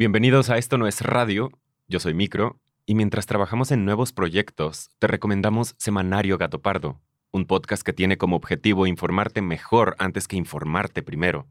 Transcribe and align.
Bienvenidos 0.00 0.48
a 0.48 0.58
Esto 0.58 0.78
No 0.78 0.86
es 0.86 1.00
Radio, 1.00 1.50
yo 1.88 1.98
soy 1.98 2.14
Micro, 2.14 2.60
y 2.86 2.94
mientras 2.94 3.26
trabajamos 3.26 3.72
en 3.72 3.84
nuevos 3.84 4.12
proyectos, 4.12 4.90
te 5.00 5.08
recomendamos 5.08 5.74
Semanario 5.76 6.38
Gato 6.38 6.62
Pardo, 6.62 7.00
un 7.32 7.46
podcast 7.46 7.82
que 7.82 7.92
tiene 7.92 8.16
como 8.16 8.36
objetivo 8.36 8.86
informarte 8.86 9.42
mejor 9.42 9.96
antes 9.98 10.28
que 10.28 10.36
informarte 10.36 11.02
primero. 11.02 11.48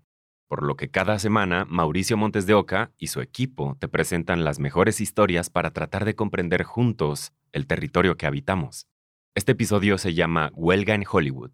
Por 0.48 0.64
lo 0.64 0.78
que 0.78 0.90
cada 0.90 1.20
semana 1.20 1.66
Mauricio 1.66 2.16
Montes 2.16 2.46
de 2.46 2.54
Oca 2.54 2.94
y 2.98 3.08
su 3.08 3.20
equipo 3.20 3.76
te 3.82 3.90
presentan 3.90 4.46
las 4.46 4.60
mejores 4.60 5.02
historias 5.02 5.50
para 5.50 5.72
tratar 5.72 6.06
de 6.06 6.16
comprender 6.16 6.64
juntos 6.64 7.34
el 7.52 7.68
territorio 7.68 8.16
que 8.16 8.28
habitamos. 8.28 8.88
Este 9.36 9.52
episodio 9.52 9.98
se 9.98 10.14
llama 10.14 10.52
Huelga 10.54 10.96
en 10.96 11.04
Hollywood. 11.06 11.52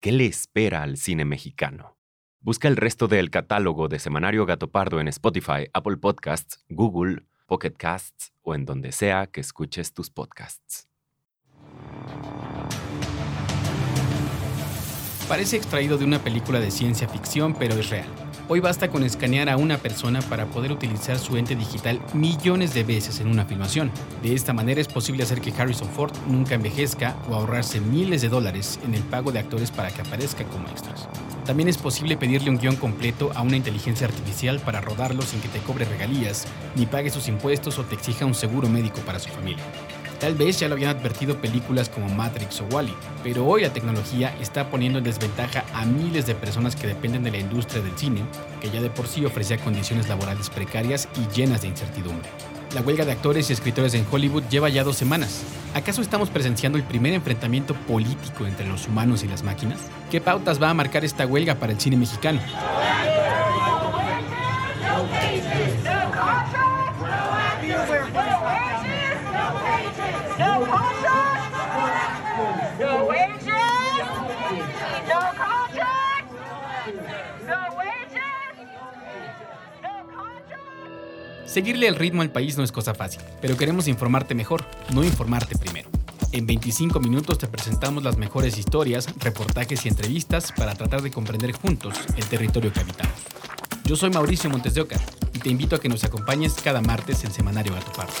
¿Qué 0.00 0.10
le 0.10 0.26
espera 0.26 0.82
al 0.82 0.96
cine 0.96 1.24
mexicano? 1.24 1.95
Busca 2.46 2.68
el 2.68 2.76
resto 2.76 3.08
del 3.08 3.28
catálogo 3.30 3.88
de 3.88 3.98
Semanario 3.98 4.46
Gato 4.46 4.70
Pardo 4.70 5.00
en 5.00 5.08
Spotify, 5.08 5.68
Apple 5.72 5.96
Podcasts, 5.96 6.64
Google, 6.68 7.24
Pocket 7.48 7.72
Casts 7.72 8.32
o 8.42 8.54
en 8.54 8.64
donde 8.64 8.92
sea 8.92 9.26
que 9.26 9.40
escuches 9.40 9.92
tus 9.92 10.10
podcasts. 10.10 10.88
Parece 15.28 15.56
extraído 15.56 15.98
de 15.98 16.04
una 16.04 16.20
película 16.20 16.60
de 16.60 16.70
ciencia 16.70 17.08
ficción, 17.08 17.52
pero 17.52 17.74
es 17.74 17.90
real. 17.90 18.06
Hoy 18.48 18.60
basta 18.60 18.86
con 18.86 19.02
escanear 19.02 19.48
a 19.48 19.56
una 19.56 19.76
persona 19.76 20.22
para 20.22 20.46
poder 20.46 20.70
utilizar 20.70 21.18
su 21.18 21.36
ente 21.36 21.56
digital 21.56 22.00
millones 22.14 22.74
de 22.74 22.84
veces 22.84 23.18
en 23.18 23.26
una 23.26 23.44
filmación. 23.44 23.90
De 24.22 24.34
esta 24.34 24.52
manera 24.52 24.80
es 24.80 24.86
posible 24.86 25.24
hacer 25.24 25.40
que 25.40 25.52
Harrison 25.52 25.88
Ford 25.88 26.12
nunca 26.28 26.54
envejezca 26.54 27.16
o 27.28 27.34
ahorrarse 27.34 27.80
miles 27.80 28.22
de 28.22 28.28
dólares 28.28 28.78
en 28.84 28.94
el 28.94 29.02
pago 29.02 29.32
de 29.32 29.40
actores 29.40 29.72
para 29.72 29.90
que 29.90 30.02
aparezca 30.02 30.44
como 30.44 30.68
extras. 30.68 31.08
También 31.44 31.68
es 31.68 31.76
posible 31.76 32.16
pedirle 32.16 32.50
un 32.50 32.58
guion 32.58 32.76
completo 32.76 33.32
a 33.34 33.42
una 33.42 33.56
inteligencia 33.56 34.06
artificial 34.06 34.60
para 34.60 34.80
rodarlo 34.80 35.22
sin 35.22 35.40
que 35.40 35.48
te 35.48 35.58
cobre 35.58 35.84
regalías, 35.84 36.46
ni 36.76 36.86
pague 36.86 37.10
sus 37.10 37.26
impuestos 37.26 37.80
o 37.80 37.82
te 37.82 37.96
exija 37.96 38.26
un 38.26 38.34
seguro 38.34 38.68
médico 38.68 39.00
para 39.00 39.18
su 39.18 39.28
familia. 39.28 39.64
Tal 40.20 40.34
vez 40.34 40.58
ya 40.58 40.68
lo 40.68 40.74
habían 40.74 40.96
advertido 40.96 41.36
películas 41.40 41.90
como 41.90 42.08
Matrix 42.08 42.62
o 42.62 42.64
Wally, 42.72 42.94
pero 43.22 43.46
hoy 43.46 43.62
la 43.62 43.72
tecnología 43.72 44.34
está 44.40 44.70
poniendo 44.70 44.98
en 44.98 45.04
desventaja 45.04 45.64
a 45.74 45.84
miles 45.84 46.26
de 46.26 46.34
personas 46.34 46.74
que 46.74 46.86
dependen 46.86 47.22
de 47.22 47.30
la 47.30 47.38
industria 47.38 47.82
del 47.82 47.96
cine, 47.98 48.22
que 48.60 48.70
ya 48.70 48.80
de 48.80 48.88
por 48.88 49.08
sí 49.08 49.26
ofrecía 49.26 49.58
condiciones 49.58 50.08
laborales 50.08 50.48
precarias 50.48 51.06
y 51.16 51.34
llenas 51.36 51.62
de 51.62 51.68
incertidumbre. 51.68 52.28
La 52.74 52.80
huelga 52.80 53.04
de 53.04 53.12
actores 53.12 53.50
y 53.50 53.52
escritores 53.52 53.94
en 53.94 54.06
Hollywood 54.10 54.44
lleva 54.50 54.68
ya 54.70 54.84
dos 54.84 54.96
semanas. 54.96 55.42
¿Acaso 55.74 56.00
estamos 56.00 56.30
presenciando 56.30 56.78
el 56.78 56.84
primer 56.84 57.12
enfrentamiento 57.12 57.74
político 57.74 58.46
entre 58.46 58.66
los 58.66 58.88
humanos 58.88 59.22
y 59.22 59.28
las 59.28 59.42
máquinas? 59.42 59.80
¿Qué 60.10 60.20
pautas 60.20 60.60
va 60.60 60.70
a 60.70 60.74
marcar 60.74 61.04
esta 61.04 61.26
huelga 61.26 61.56
para 61.56 61.72
el 61.72 61.80
cine 61.80 61.96
mexicano? 61.96 62.40
Seguirle 81.56 81.88
el 81.88 81.94
ritmo 81.94 82.20
al 82.20 82.30
país 82.30 82.58
no 82.58 82.64
es 82.64 82.70
cosa 82.70 82.92
fácil, 82.92 83.22
pero 83.40 83.56
queremos 83.56 83.88
informarte 83.88 84.34
mejor, 84.34 84.66
no 84.92 85.02
informarte 85.02 85.56
primero. 85.56 85.88
En 86.32 86.44
25 86.44 87.00
minutos 87.00 87.38
te 87.38 87.46
presentamos 87.46 88.04
las 88.04 88.18
mejores 88.18 88.58
historias, 88.58 89.08
reportajes 89.20 89.86
y 89.86 89.88
entrevistas 89.88 90.52
para 90.52 90.74
tratar 90.74 91.00
de 91.00 91.10
comprender 91.10 91.52
juntos 91.52 91.94
el 92.14 92.26
territorio 92.26 92.70
que 92.74 92.80
habitamos. 92.80 93.14
Yo 93.86 93.96
soy 93.96 94.10
Mauricio 94.10 94.50
Montes 94.50 94.74
de 94.74 94.82
Oca 94.82 95.00
y 95.32 95.38
te 95.38 95.48
invito 95.48 95.76
a 95.76 95.80
que 95.80 95.88
nos 95.88 96.04
acompañes 96.04 96.52
cada 96.62 96.82
martes 96.82 97.24
en 97.24 97.32
Semanario 97.32 97.72
Gato 97.72 97.90
Pardo. 97.92 98.12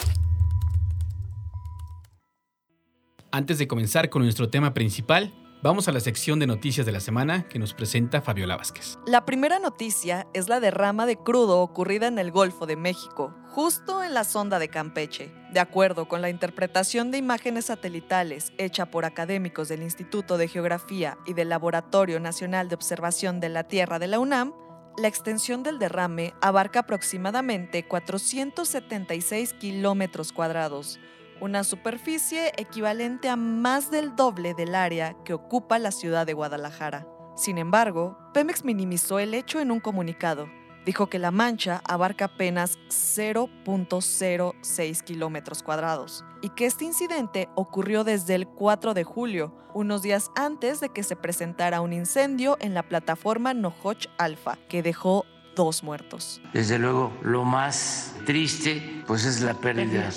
Antes 3.30 3.58
de 3.58 3.68
comenzar 3.68 4.08
con 4.08 4.22
nuestro 4.22 4.48
tema 4.48 4.72
principal, 4.72 5.30
Vamos 5.62 5.88
a 5.88 5.92
la 5.92 6.00
sección 6.00 6.38
de 6.38 6.46
noticias 6.46 6.84
de 6.84 6.92
la 6.92 7.00
semana 7.00 7.48
que 7.48 7.58
nos 7.58 7.72
presenta 7.72 8.20
Fabiola 8.20 8.58
Vázquez. 8.58 8.98
La 9.06 9.24
primera 9.24 9.58
noticia 9.58 10.26
es 10.34 10.50
la 10.50 10.60
derrama 10.60 11.06
de 11.06 11.16
crudo 11.16 11.60
ocurrida 11.60 12.08
en 12.08 12.18
el 12.18 12.30
Golfo 12.30 12.66
de 12.66 12.76
México, 12.76 13.34
justo 13.48 14.04
en 14.04 14.12
la 14.12 14.24
sonda 14.24 14.58
de 14.58 14.68
Campeche. 14.68 15.32
De 15.54 15.60
acuerdo 15.60 16.08
con 16.08 16.20
la 16.20 16.28
interpretación 16.28 17.10
de 17.10 17.16
imágenes 17.16 17.64
satelitales 17.64 18.52
hecha 18.58 18.90
por 18.90 19.06
académicos 19.06 19.68
del 19.68 19.82
Instituto 19.82 20.36
de 20.36 20.46
Geografía 20.46 21.16
y 21.24 21.32
del 21.32 21.48
Laboratorio 21.48 22.20
Nacional 22.20 22.68
de 22.68 22.74
Observación 22.74 23.40
de 23.40 23.48
la 23.48 23.64
Tierra 23.64 23.98
de 23.98 24.08
la 24.08 24.18
UNAM, 24.18 24.52
la 24.98 25.08
extensión 25.08 25.62
del 25.62 25.78
derrame 25.78 26.34
abarca 26.42 26.80
aproximadamente 26.80 27.88
476 27.88 29.54
kilómetros 29.54 30.34
cuadrados 30.34 31.00
una 31.40 31.64
superficie 31.64 32.52
equivalente 32.56 33.28
a 33.28 33.36
más 33.36 33.90
del 33.90 34.16
doble 34.16 34.54
del 34.54 34.74
área 34.74 35.14
que 35.24 35.34
ocupa 35.34 35.78
la 35.78 35.90
ciudad 35.90 36.26
de 36.26 36.32
Guadalajara. 36.32 37.06
Sin 37.36 37.58
embargo, 37.58 38.16
Pemex 38.32 38.64
minimizó 38.64 39.18
el 39.18 39.34
hecho 39.34 39.60
en 39.60 39.70
un 39.70 39.80
comunicado. 39.80 40.48
Dijo 40.86 41.08
que 41.08 41.18
la 41.18 41.30
mancha 41.30 41.82
abarca 41.84 42.24
apenas 42.26 42.78
0.06 42.88 45.02
kilómetros 45.02 45.62
cuadrados 45.62 46.24
y 46.42 46.50
que 46.50 46.64
este 46.64 46.84
incidente 46.84 47.48
ocurrió 47.56 48.04
desde 48.04 48.36
el 48.36 48.46
4 48.46 48.94
de 48.94 49.04
julio, 49.04 49.52
unos 49.74 50.02
días 50.02 50.30
antes 50.36 50.80
de 50.80 50.90
que 50.90 51.02
se 51.02 51.16
presentara 51.16 51.80
un 51.80 51.92
incendio 51.92 52.56
en 52.60 52.72
la 52.72 52.84
plataforma 52.84 53.52
Nohoch 53.52 54.06
Alpha, 54.16 54.58
que 54.68 54.82
dejó 54.82 55.26
dos 55.56 55.82
muertos. 55.82 56.40
Desde 56.52 56.78
luego, 56.78 57.12
lo 57.22 57.44
más 57.44 58.12
triste 58.24 59.02
pues 59.06 59.24
es 59.24 59.40
la 59.40 59.54
pérdida 59.54 60.10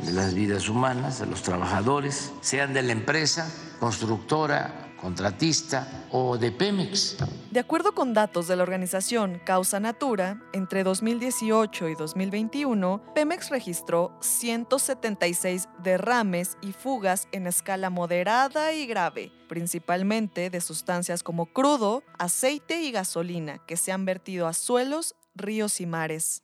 de 0.00 0.12
las 0.12 0.32
vidas 0.32 0.68
humanas, 0.68 1.18
de 1.18 1.26
los 1.26 1.42
trabajadores, 1.42 2.32
sean 2.40 2.72
de 2.72 2.82
la 2.82 2.92
empresa 2.92 3.52
constructora 3.80 4.83
contratista 5.04 6.06
o 6.12 6.38
de 6.38 6.50
Pemex. 6.50 7.18
De 7.50 7.60
acuerdo 7.60 7.94
con 7.94 8.14
datos 8.14 8.48
de 8.48 8.56
la 8.56 8.62
organización 8.62 9.38
Causa 9.44 9.78
Natura, 9.78 10.40
entre 10.54 10.82
2018 10.82 11.90
y 11.90 11.94
2021, 11.94 13.12
Pemex 13.14 13.50
registró 13.50 14.16
176 14.22 15.68
derrames 15.82 16.56
y 16.62 16.72
fugas 16.72 17.28
en 17.32 17.46
escala 17.46 17.90
moderada 17.90 18.72
y 18.72 18.86
grave, 18.86 19.30
principalmente 19.46 20.48
de 20.48 20.62
sustancias 20.62 21.22
como 21.22 21.52
crudo, 21.52 22.02
aceite 22.18 22.80
y 22.80 22.90
gasolina 22.90 23.58
que 23.66 23.76
se 23.76 23.92
han 23.92 24.06
vertido 24.06 24.46
a 24.46 24.54
suelos, 24.54 25.16
ríos 25.34 25.82
y 25.82 25.86
mares. 25.86 26.42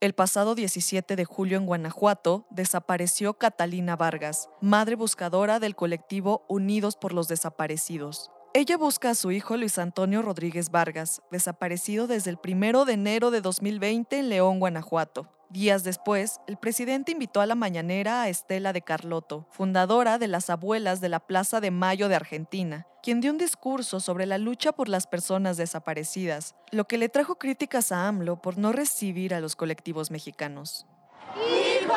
El 0.00 0.12
pasado 0.12 0.54
17 0.54 1.16
de 1.16 1.24
julio 1.24 1.58
en 1.58 1.66
Guanajuato 1.66 2.46
desapareció 2.50 3.34
Catalina 3.34 3.96
Vargas, 3.96 4.48
madre 4.60 4.94
buscadora 4.94 5.58
del 5.58 5.74
colectivo 5.74 6.44
Unidos 6.48 6.94
por 6.94 7.12
los 7.12 7.26
Desaparecidos. 7.26 8.30
Ella 8.54 8.76
busca 8.76 9.10
a 9.10 9.14
su 9.16 9.32
hijo 9.32 9.56
Luis 9.56 9.76
Antonio 9.76 10.22
Rodríguez 10.22 10.70
Vargas, 10.70 11.20
desaparecido 11.32 12.06
desde 12.06 12.30
el 12.30 12.38
1 12.40 12.84
de 12.84 12.92
enero 12.92 13.32
de 13.32 13.40
2020 13.40 14.20
en 14.20 14.28
León, 14.28 14.60
Guanajuato. 14.60 15.32
Días 15.50 15.82
después, 15.82 16.42
el 16.46 16.58
presidente 16.58 17.12
invitó 17.12 17.40
a 17.40 17.46
la 17.46 17.54
mañanera 17.54 18.20
a 18.20 18.28
Estela 18.28 18.74
de 18.74 18.82
Carlotto, 18.82 19.46
fundadora 19.50 20.18
de 20.18 20.28
las 20.28 20.50
Abuelas 20.50 21.00
de 21.00 21.08
la 21.08 21.20
Plaza 21.20 21.62
de 21.62 21.70
Mayo 21.70 22.10
de 22.10 22.16
Argentina, 22.16 22.86
quien 23.02 23.22
dio 23.22 23.30
un 23.30 23.38
discurso 23.38 23.98
sobre 23.98 24.26
la 24.26 24.36
lucha 24.36 24.72
por 24.72 24.90
las 24.90 25.06
personas 25.06 25.56
desaparecidas, 25.56 26.54
lo 26.70 26.86
que 26.86 26.98
le 26.98 27.08
trajo 27.08 27.36
críticas 27.36 27.92
a 27.92 28.08
AMLO 28.08 28.42
por 28.42 28.58
no 28.58 28.72
recibir 28.72 29.32
a 29.32 29.40
los 29.40 29.56
colectivos 29.56 30.10
mexicanos. 30.10 30.86
Hijo, 31.34 31.94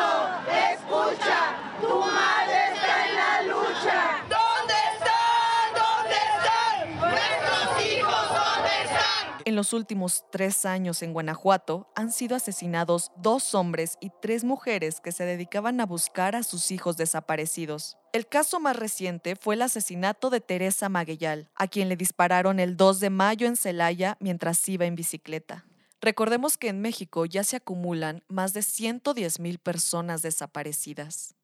escucha, 0.71 1.60
En 9.51 9.57
los 9.57 9.73
últimos 9.73 10.23
tres 10.31 10.65
años 10.65 11.01
en 11.01 11.11
Guanajuato 11.11 11.91
han 11.93 12.13
sido 12.13 12.37
asesinados 12.37 13.11
dos 13.17 13.53
hombres 13.53 13.97
y 13.99 14.09
tres 14.21 14.45
mujeres 14.45 15.01
que 15.01 15.11
se 15.11 15.25
dedicaban 15.25 15.81
a 15.81 15.85
buscar 15.85 16.37
a 16.37 16.43
sus 16.43 16.71
hijos 16.71 16.95
desaparecidos. 16.95 17.97
El 18.13 18.27
caso 18.27 18.61
más 18.61 18.77
reciente 18.77 19.35
fue 19.35 19.55
el 19.55 19.63
asesinato 19.63 20.29
de 20.29 20.39
Teresa 20.39 20.87
Maguellal, 20.87 21.49
a 21.55 21.67
quien 21.67 21.89
le 21.89 21.97
dispararon 21.97 22.61
el 22.61 22.77
2 22.77 23.01
de 23.01 23.09
mayo 23.09 23.45
en 23.45 23.57
Celaya 23.57 24.15
mientras 24.21 24.69
iba 24.69 24.85
en 24.85 24.95
bicicleta. 24.95 25.65
Recordemos 25.99 26.57
que 26.57 26.69
en 26.69 26.79
México 26.79 27.25
ya 27.25 27.43
se 27.43 27.57
acumulan 27.57 28.23
más 28.29 28.53
de 28.53 28.61
110 28.61 29.41
mil 29.41 29.59
personas 29.59 30.21
desaparecidas. 30.21 31.35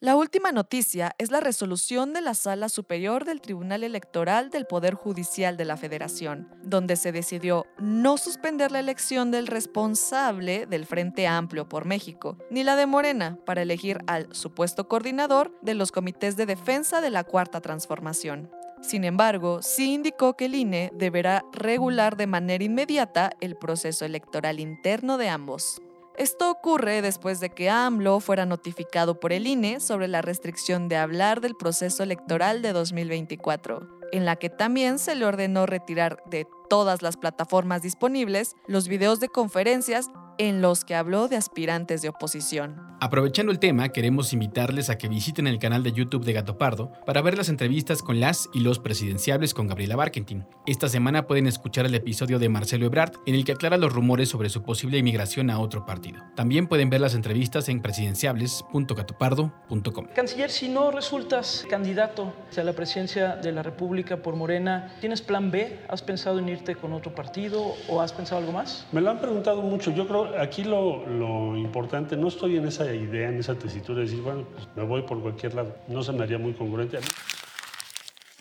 La 0.00 0.14
última 0.14 0.52
noticia 0.52 1.14
es 1.16 1.30
la 1.30 1.40
resolución 1.40 2.12
de 2.12 2.20
la 2.20 2.34
Sala 2.34 2.68
Superior 2.68 3.24
del 3.24 3.40
Tribunal 3.40 3.82
Electoral 3.82 4.50
del 4.50 4.66
Poder 4.66 4.92
Judicial 4.92 5.56
de 5.56 5.64
la 5.64 5.78
Federación, 5.78 6.50
donde 6.62 6.96
se 6.96 7.12
decidió 7.12 7.64
no 7.78 8.18
suspender 8.18 8.72
la 8.72 8.80
elección 8.80 9.30
del 9.30 9.46
responsable 9.46 10.66
del 10.66 10.84
Frente 10.84 11.26
Amplio 11.26 11.66
por 11.66 11.86
México, 11.86 12.36
ni 12.50 12.62
la 12.62 12.76
de 12.76 12.84
Morena, 12.84 13.38
para 13.46 13.62
elegir 13.62 14.00
al 14.06 14.28
supuesto 14.34 14.86
coordinador 14.86 15.58
de 15.62 15.72
los 15.72 15.92
comités 15.92 16.36
de 16.36 16.44
defensa 16.44 17.00
de 17.00 17.08
la 17.08 17.24
Cuarta 17.24 17.62
Transformación. 17.62 18.50
Sin 18.82 19.02
embargo, 19.02 19.62
sí 19.62 19.94
indicó 19.94 20.36
que 20.36 20.44
el 20.44 20.56
INE 20.56 20.92
deberá 20.94 21.42
regular 21.52 22.18
de 22.18 22.26
manera 22.26 22.62
inmediata 22.62 23.30
el 23.40 23.56
proceso 23.56 24.04
electoral 24.04 24.60
interno 24.60 25.16
de 25.16 25.30
ambos. 25.30 25.80
Esto 26.18 26.50
ocurre 26.50 27.02
después 27.02 27.40
de 27.40 27.50
que 27.50 27.68
AMLO 27.68 28.20
fuera 28.20 28.46
notificado 28.46 29.20
por 29.20 29.34
el 29.34 29.46
INE 29.46 29.80
sobre 29.80 30.08
la 30.08 30.22
restricción 30.22 30.88
de 30.88 30.96
hablar 30.96 31.42
del 31.42 31.54
proceso 31.54 32.02
electoral 32.02 32.62
de 32.62 32.72
2024, 32.72 33.86
en 34.12 34.24
la 34.24 34.36
que 34.36 34.48
también 34.48 34.98
se 34.98 35.14
le 35.14 35.26
ordenó 35.26 35.66
retirar 35.66 36.22
de 36.24 36.46
todas 36.70 37.02
las 37.02 37.18
plataformas 37.18 37.82
disponibles 37.82 38.56
los 38.66 38.88
videos 38.88 39.20
de 39.20 39.28
conferencias 39.28 40.08
en 40.38 40.62
los 40.62 40.84
que 40.84 40.94
habló 40.94 41.28
de 41.28 41.36
aspirantes 41.36 42.02
de 42.02 42.08
oposición. 42.08 42.86
Aprovechando 42.98 43.52
el 43.52 43.58
tema, 43.58 43.90
queremos 43.90 44.32
invitarles 44.32 44.88
a 44.88 44.96
que 44.96 45.08
visiten 45.08 45.46
el 45.46 45.58
canal 45.58 45.82
de 45.82 45.92
YouTube 45.92 46.24
de 46.24 46.32
Gato 46.32 46.56
Pardo 46.56 46.92
para 47.04 47.20
ver 47.20 47.36
las 47.36 47.50
entrevistas 47.50 48.02
con 48.02 48.20
las 48.20 48.48
y 48.54 48.60
los 48.60 48.78
presidenciables 48.78 49.52
con 49.52 49.66
Gabriela 49.66 49.96
Barkentin. 49.96 50.46
Esta 50.66 50.88
semana 50.88 51.26
pueden 51.26 51.46
escuchar 51.46 51.84
el 51.84 51.94
episodio 51.94 52.38
de 52.38 52.48
Marcelo 52.48 52.86
Ebrard 52.86 53.12
en 53.26 53.34
el 53.34 53.44
que 53.44 53.52
aclara 53.52 53.76
los 53.76 53.92
rumores 53.92 54.30
sobre 54.30 54.48
su 54.48 54.62
posible 54.62 54.96
inmigración 54.96 55.50
a 55.50 55.58
otro 55.58 55.84
partido. 55.84 56.22
También 56.34 56.68
pueden 56.68 56.88
ver 56.88 57.02
las 57.02 57.14
entrevistas 57.14 57.68
en 57.68 57.82
presidenciables.gatopardo.com. 57.82 60.06
Canciller, 60.14 60.50
si 60.50 60.68
no 60.68 60.90
resultas 60.90 61.66
candidato 61.68 62.32
a 62.56 62.62
la 62.62 62.72
presidencia 62.72 63.36
de 63.36 63.52
la 63.52 63.62
República 63.62 64.16
por 64.16 64.36
Morena, 64.36 64.96
¿tienes 65.00 65.20
plan 65.20 65.50
B? 65.50 65.80
¿Has 65.88 66.00
pensado 66.00 66.38
en 66.38 66.48
irte 66.48 66.76
con 66.76 66.94
otro 66.94 67.14
partido 67.14 67.74
o 67.88 68.00
has 68.00 68.14
pensado 68.14 68.40
algo 68.40 68.52
más? 68.52 68.86
Me 68.92 69.02
lo 69.02 69.10
han 69.10 69.20
preguntado 69.20 69.60
mucho. 69.60 69.90
Yo 69.90 70.08
creo 70.08 70.25
aquí 70.38 70.64
lo, 70.64 71.56
importante, 71.56 72.16
no 72.16 72.28
estoy 72.28 72.56
en 72.56 72.66
esa 72.66 72.92
idea, 72.94 73.28
en 73.28 73.38
esa 73.38 73.54
tesitura 73.54 74.00
de 74.00 74.06
decir, 74.06 74.22
bueno, 74.22 74.44
pues 74.52 74.68
me 74.76 74.82
voy 74.84 75.02
por 75.02 75.20
cualquier 75.20 75.54
lado. 75.54 75.76
No 75.88 76.02
se 76.02 76.12
me 76.12 76.22
haría 76.22 76.38
muy 76.38 76.52
congruente. 76.52 76.98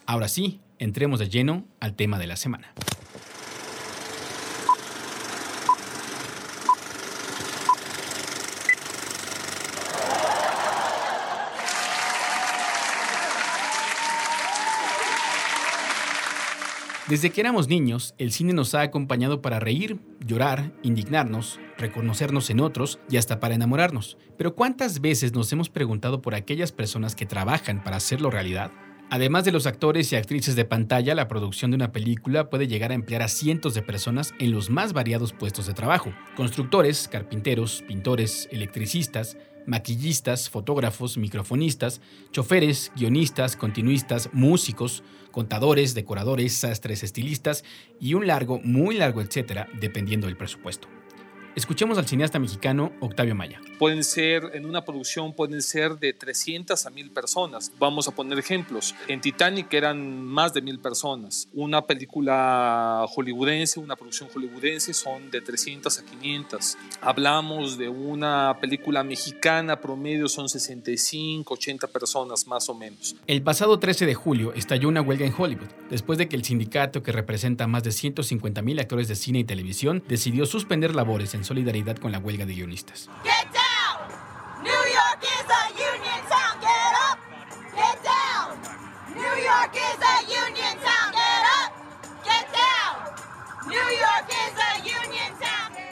Ahora 0.05 0.27
sí, 0.27 0.59
entremos 0.79 1.19
de 1.19 1.29
lleno 1.29 1.65
al 1.79 1.95
tema 1.95 2.19
de 2.19 2.27
la 2.27 2.35
semana. 2.35 2.73
Desde 17.07 17.29
que 17.29 17.39
éramos 17.39 17.67
niños, 17.67 18.15
el 18.17 18.31
cine 18.31 18.51
nos 18.51 18.73
ha 18.73 18.81
acompañado 18.81 19.39
para 19.39 19.59
reír, 19.59 19.99
llorar, 20.25 20.71
indignarnos, 20.81 21.59
reconocernos 21.77 22.49
en 22.49 22.59
otros 22.59 22.97
y 23.11 23.17
hasta 23.17 23.39
para 23.39 23.53
enamorarnos. 23.53 24.17
Pero 24.39 24.55
¿cuántas 24.55 25.01
veces 25.01 25.31
nos 25.31 25.53
hemos 25.53 25.69
preguntado 25.69 26.23
por 26.23 26.33
aquellas 26.33 26.71
personas 26.71 27.15
que 27.15 27.27
trabajan 27.27 27.83
para 27.83 27.97
hacerlo 27.97 28.31
realidad? 28.31 28.71
Además 29.11 29.45
de 29.45 29.51
los 29.51 29.67
actores 29.67 30.11
y 30.11 30.15
actrices 30.15 30.55
de 30.55 30.65
pantalla, 30.65 31.13
la 31.13 31.27
producción 31.27 31.69
de 31.69 31.75
una 31.75 31.91
película 31.91 32.49
puede 32.49 32.67
llegar 32.67 32.89
a 32.89 32.95
emplear 32.95 33.21
a 33.21 33.27
cientos 33.27 33.75
de 33.75 33.83
personas 33.83 34.33
en 34.39 34.51
los 34.51 34.71
más 34.71 34.93
variados 34.93 35.31
puestos 35.31 35.67
de 35.67 35.75
trabajo. 35.75 36.11
Constructores, 36.35 37.07
carpinteros, 37.07 37.83
pintores, 37.87 38.49
electricistas, 38.51 39.37
maquillistas, 39.65 40.49
fotógrafos, 40.49 41.17
microfonistas, 41.17 42.01
choferes, 42.31 42.91
guionistas, 42.95 43.55
continuistas, 43.55 44.29
músicos, 44.33 45.03
contadores, 45.31 45.93
decoradores, 45.93 46.53
sastres, 46.53 47.03
estilistas 47.03 47.63
y 47.99 48.13
un 48.13 48.27
largo, 48.27 48.59
muy 48.63 48.95
largo, 48.95 49.21
etcétera, 49.21 49.67
dependiendo 49.79 50.27
del 50.27 50.37
presupuesto. 50.37 50.87
Escuchemos 51.55 51.97
al 51.97 52.05
cineasta 52.05 52.37
mexicano 52.37 52.91
Octavio 52.99 53.33
Maya. 53.33 53.61
Pueden 53.79 54.03
ser, 54.03 54.51
en 54.55 54.65
una 54.65 54.83
producción, 54.83 55.31
pueden 55.31 55.61
ser 55.61 55.97
de 55.97 56.11
300 56.11 56.85
a 56.85 56.89
1000 56.89 57.11
personas. 57.11 57.71
Vamos 57.79 58.09
a 58.09 58.11
poner 58.11 58.37
ejemplos. 58.37 58.93
En 59.07 59.21
Titanic 59.21 59.73
eran 59.73 60.21
más 60.21 60.53
de 60.53 60.61
1000 60.61 60.79
personas. 60.79 61.47
Una 61.53 61.81
película 61.85 63.05
hollywoodense, 63.07 63.79
una 63.79 63.95
producción 63.95 64.27
hollywoodense 64.33 64.93
son 64.93 65.31
de 65.31 65.39
300 65.39 65.97
a 65.97 66.03
500. 66.03 66.77
Hablamos 66.99 67.77
de 67.77 67.87
una 67.87 68.57
película 68.59 69.05
mexicana, 69.05 69.79
promedio 69.79 70.27
son 70.27 70.49
65, 70.49 71.53
80 71.53 71.87
personas 71.87 72.47
más 72.47 72.67
o 72.67 72.73
menos. 72.73 73.15
El 73.27 73.41
pasado 73.41 73.79
13 73.79 74.05
de 74.05 74.13
julio 74.13 74.51
estalló 74.53 74.89
una 74.89 75.01
huelga 75.01 75.25
en 75.25 75.33
Hollywood, 75.37 75.69
después 75.89 76.17
de 76.17 76.27
que 76.27 76.35
el 76.35 76.43
sindicato 76.43 77.01
que 77.01 77.13
representa 77.13 77.63
a 77.63 77.67
más 77.67 77.83
de 77.85 77.93
150 77.93 78.61
mil 78.61 78.77
actores 78.77 79.07
de 79.07 79.15
cine 79.15 79.39
y 79.39 79.43
televisión 79.45 80.03
decidió 80.09 80.45
suspender 80.45 80.93
labores 80.93 81.33
en 81.33 81.44
solidaridad 81.45 81.97
con 81.97 82.11
la 82.11 82.19
huelga 82.19 82.45
de 82.45 82.53
guionistas. 82.55 83.09